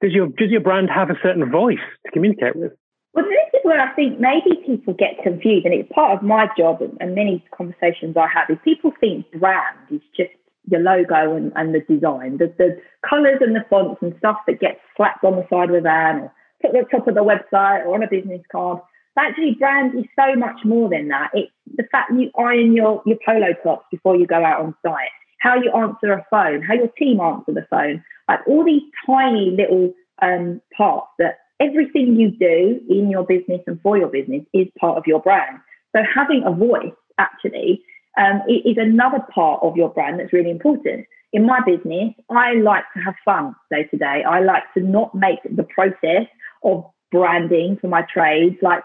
Does 0.00 0.12
your, 0.12 0.26
does 0.26 0.50
your 0.50 0.60
brand 0.60 0.90
have 0.90 1.10
a 1.10 1.18
certain 1.22 1.48
voice 1.50 1.78
to 2.06 2.12
communicate 2.12 2.56
with? 2.56 2.72
Well, 3.14 3.26
this 3.26 3.60
is 3.60 3.60
where 3.62 3.80
I 3.80 3.94
think 3.94 4.18
maybe 4.18 4.56
people 4.66 4.94
get 4.94 5.22
confused, 5.22 5.66
and 5.66 5.74
it's 5.74 5.92
part 5.92 6.16
of 6.16 6.24
my 6.24 6.48
job 6.56 6.80
and, 6.80 7.14
many 7.14 7.44
conversations 7.56 8.16
I 8.16 8.26
have 8.26 8.48
is 8.48 8.56
people 8.64 8.92
think 8.98 9.30
brand 9.32 9.76
is 9.90 10.00
just 10.16 10.30
your 10.66 10.80
logo 10.80 11.36
and, 11.36 11.52
and 11.56 11.74
the 11.74 11.80
design, 11.80 12.38
the, 12.38 12.52
the 12.56 12.80
colours 13.08 13.38
and 13.40 13.54
the 13.54 13.64
fonts 13.68 14.00
and 14.00 14.14
stuff 14.18 14.38
that 14.46 14.60
gets 14.60 14.80
slapped 14.96 15.24
on 15.24 15.36
the 15.36 15.46
side 15.50 15.68
of 15.68 15.74
a 15.74 15.80
van 15.80 16.20
or 16.20 16.32
at 16.64 16.72
the 16.72 16.84
top 16.90 17.06
of 17.08 17.14
the 17.14 17.24
website 17.24 17.86
or 17.86 17.94
on 17.94 18.02
a 18.02 18.08
business 18.08 18.42
card. 18.50 18.78
But 19.14 19.26
actually, 19.26 19.56
brand 19.58 19.98
is 19.98 20.06
so 20.18 20.34
much 20.36 20.64
more 20.64 20.88
than 20.88 21.08
that. 21.08 21.30
It's 21.34 21.52
the 21.76 21.84
fact 21.92 22.12
you 22.12 22.30
iron 22.38 22.74
your, 22.74 23.02
your 23.04 23.18
polo 23.24 23.48
tops 23.62 23.86
before 23.90 24.16
you 24.16 24.26
go 24.26 24.42
out 24.42 24.60
on 24.60 24.74
site, 24.84 25.10
how 25.40 25.56
you 25.56 25.70
answer 25.72 26.12
a 26.12 26.24
phone, 26.30 26.62
how 26.62 26.74
your 26.74 26.88
team 26.98 27.20
answer 27.20 27.52
the 27.52 27.66
phone, 27.68 28.02
like 28.28 28.40
all 28.46 28.64
these 28.64 28.82
tiny 29.06 29.50
little 29.50 29.92
um, 30.22 30.62
parts 30.76 31.08
that 31.18 31.38
everything 31.60 32.16
you 32.16 32.30
do 32.30 32.80
in 32.88 33.10
your 33.10 33.24
business 33.24 33.60
and 33.66 33.80
for 33.82 33.98
your 33.98 34.08
business 34.08 34.42
is 34.54 34.66
part 34.80 34.96
of 34.96 35.04
your 35.06 35.20
brand. 35.20 35.58
So 35.94 36.02
having 36.14 36.42
a 36.46 36.52
voice 36.52 36.94
actually 37.18 37.82
um, 38.18 38.42
is 38.48 38.76
another 38.78 39.24
part 39.34 39.62
of 39.62 39.76
your 39.76 39.90
brand 39.90 40.18
that's 40.18 40.32
really 40.32 40.50
important. 40.50 41.06
In 41.32 41.46
my 41.46 41.60
business, 41.64 42.12
I 42.30 42.54
like 42.54 42.84
to 42.94 43.00
have 43.00 43.14
fun 43.24 43.54
day 43.70 43.84
to 43.84 43.96
day. 43.96 44.22
I 44.28 44.40
like 44.40 44.64
to 44.76 44.82
not 44.82 45.14
make 45.14 45.38
the 45.44 45.62
process 45.62 46.26
of 46.64 46.84
branding 47.10 47.76
for 47.80 47.88
my 47.88 48.02
trades 48.12 48.56
like 48.62 48.84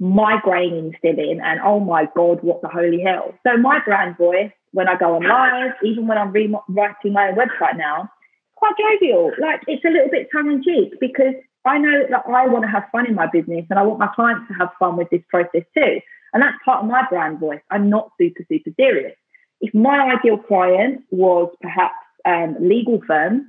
migraine 0.00 0.74
instilling 0.74 1.40
and 1.42 1.60
oh 1.64 1.80
my 1.80 2.06
god, 2.16 2.38
what 2.42 2.62
the 2.62 2.68
holy 2.68 3.00
hell. 3.00 3.34
So 3.46 3.56
my 3.56 3.78
brand 3.84 4.16
voice 4.16 4.52
when 4.72 4.88
I 4.88 4.96
go 4.96 5.14
on 5.14 5.22
live, 5.22 5.74
even 5.84 6.08
when 6.08 6.18
I'm 6.18 6.32
rewriting 6.32 7.12
my 7.12 7.30
website 7.30 7.76
now, 7.76 8.10
quite 8.56 8.74
jovial. 8.76 9.30
Like 9.40 9.60
it's 9.66 9.84
a 9.84 9.88
little 9.88 10.10
bit 10.10 10.28
tongue 10.32 10.50
in 10.50 10.62
cheek 10.62 10.94
because 11.00 11.34
I 11.64 11.78
know 11.78 12.02
that 12.10 12.24
I 12.26 12.46
want 12.46 12.64
to 12.64 12.70
have 12.70 12.84
fun 12.92 13.06
in 13.06 13.14
my 13.14 13.26
business 13.32 13.64
and 13.70 13.78
I 13.78 13.82
want 13.82 14.00
my 14.00 14.08
clients 14.14 14.48
to 14.48 14.54
have 14.54 14.70
fun 14.78 14.96
with 14.96 15.08
this 15.10 15.22
process 15.30 15.62
too. 15.76 16.00
And 16.32 16.42
that's 16.42 16.58
part 16.64 16.82
of 16.82 16.90
my 16.90 17.02
brand 17.08 17.38
voice. 17.38 17.60
I'm 17.70 17.88
not 17.88 18.10
super, 18.20 18.44
super 18.50 18.70
serious. 18.76 19.14
If 19.60 19.72
my 19.72 20.16
ideal 20.18 20.36
client 20.36 21.02
was 21.10 21.54
perhaps 21.62 21.94
um, 22.26 22.56
legal 22.60 23.00
firms, 23.06 23.44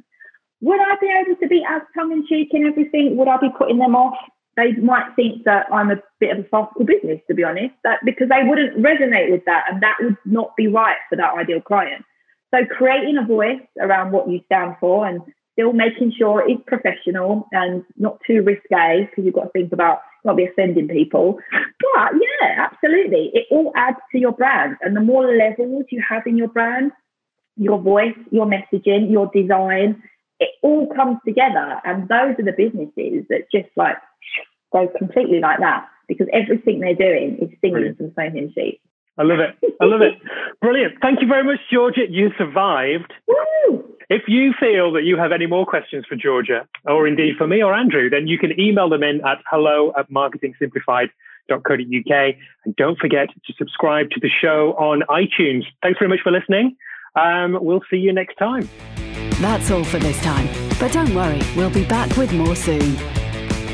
would 0.61 0.79
I 0.79 0.95
be 0.99 1.07
able 1.07 1.35
to 1.39 1.47
be 1.47 1.63
as 1.67 1.81
tongue 1.95 2.11
in 2.11 2.25
cheek 2.27 2.49
and 2.53 2.65
everything? 2.65 3.17
Would 3.17 3.27
I 3.27 3.37
be 3.37 3.49
putting 3.57 3.79
them 3.79 3.95
off? 3.95 4.17
They 4.57 4.71
might 4.73 5.15
think 5.15 5.43
that 5.43 5.65
I'm 5.71 5.91
a 5.91 5.97
bit 6.19 6.37
of 6.37 6.45
a 6.45 6.47
farcical 6.47 6.85
business, 6.85 7.19
to 7.27 7.33
be 7.33 7.43
honest, 7.43 7.75
that 7.83 7.99
because 8.05 8.29
they 8.29 8.47
wouldn't 8.47 8.77
resonate 8.77 9.31
with 9.31 9.43
that, 9.45 9.65
and 9.69 9.83
that 9.83 9.97
would 9.99 10.17
not 10.25 10.55
be 10.55 10.67
right 10.67 10.95
for 11.09 11.17
that 11.17 11.33
ideal 11.37 11.61
client. 11.61 12.05
So 12.53 12.65
creating 12.65 13.17
a 13.17 13.25
voice 13.25 13.61
around 13.81 14.13
what 14.13 14.29
you 14.29 14.39
stand 14.45 14.75
for 14.79 15.05
and 15.05 15.21
still 15.53 15.73
making 15.73 16.13
sure 16.17 16.47
it's 16.47 16.61
professional 16.67 17.47
and 17.51 17.83
not 17.97 18.19
too 18.25 18.41
risque 18.43 19.07
because 19.09 19.25
you've 19.25 19.33
got 19.33 19.45
to 19.45 19.49
think 19.49 19.73
about 19.73 19.99
not 20.23 20.37
be 20.37 20.45
offending 20.45 20.87
people. 20.87 21.39
But 21.51 22.13
yeah, 22.13 22.65
absolutely. 22.65 23.31
It 23.33 23.45
all 23.51 23.71
adds 23.75 23.97
to 24.11 24.19
your 24.19 24.31
brand. 24.31 24.77
And 24.81 24.95
the 24.95 25.01
more 25.01 25.35
levels 25.35 25.85
you 25.91 26.03
have 26.07 26.23
in 26.25 26.37
your 26.37 26.47
brand, 26.47 26.91
your 27.57 27.79
voice, 27.79 28.17
your 28.31 28.45
messaging, 28.45 29.11
your 29.11 29.29
design, 29.33 30.01
it 30.39 30.49
all 30.61 30.87
comes 30.95 31.17
together. 31.25 31.81
And 31.83 32.07
those 32.07 32.35
are 32.39 32.43
the 32.43 32.53
businesses 32.55 33.25
that 33.29 33.47
just 33.51 33.69
like 33.75 33.97
go 34.71 34.87
completely 34.97 35.39
like 35.39 35.59
that 35.59 35.87
because 36.07 36.27
everything 36.33 36.79
they're 36.79 36.95
doing 36.95 37.37
is 37.41 37.49
singing 37.61 37.73
Brilliant. 37.73 37.97
from 37.97 38.07
the 38.07 38.13
same 38.17 38.33
hymn 38.33 38.51
sheet. 38.53 38.81
I 39.17 39.23
love 39.23 39.39
it. 39.39 39.55
I 39.81 39.85
love 39.85 40.01
it. 40.01 40.13
Brilliant. 40.61 40.95
Thank 41.01 41.21
you 41.21 41.27
very 41.27 41.43
much, 41.43 41.59
Georgia. 41.71 42.01
You 42.09 42.31
survived. 42.37 43.13
Woo! 43.27 43.83
If 44.09 44.23
you 44.27 44.53
feel 44.59 44.91
that 44.93 45.03
you 45.03 45.17
have 45.17 45.31
any 45.31 45.47
more 45.47 45.65
questions 45.65 46.05
for 46.07 46.15
Georgia, 46.15 46.67
or 46.85 47.07
indeed 47.07 47.35
for 47.37 47.47
me 47.47 47.63
or 47.63 47.73
Andrew, 47.73 48.09
then 48.09 48.27
you 48.27 48.37
can 48.37 48.59
email 48.59 48.89
them 48.89 49.03
in 49.03 49.25
at 49.25 49.39
hello 49.49 49.93
at 49.97 50.11
marketingsimplified.co.uk. 50.11 52.35
And 52.65 52.75
don't 52.75 52.99
forget 52.99 53.29
to 53.29 53.53
subscribe 53.57 54.11
to 54.11 54.19
the 54.19 54.29
show 54.29 54.75
on 54.77 55.01
iTunes. 55.09 55.63
Thanks 55.81 55.97
very 55.97 56.09
much 56.09 56.19
for 56.21 56.31
listening. 56.31 56.75
Um, 57.15 57.57
we'll 57.61 57.83
see 57.89 57.97
you 57.97 58.13
next 58.13 58.35
time. 58.35 58.69
That's 59.41 59.71
all 59.71 59.83
for 59.83 59.97
this 59.99 60.21
time. 60.21 60.47
But 60.79 60.91
don't 60.91 61.13
worry, 61.15 61.41
we'll 61.55 61.69
be 61.69 61.85
back 61.85 62.17
with 62.17 62.33
more 62.33 62.55
soon. 62.55 62.97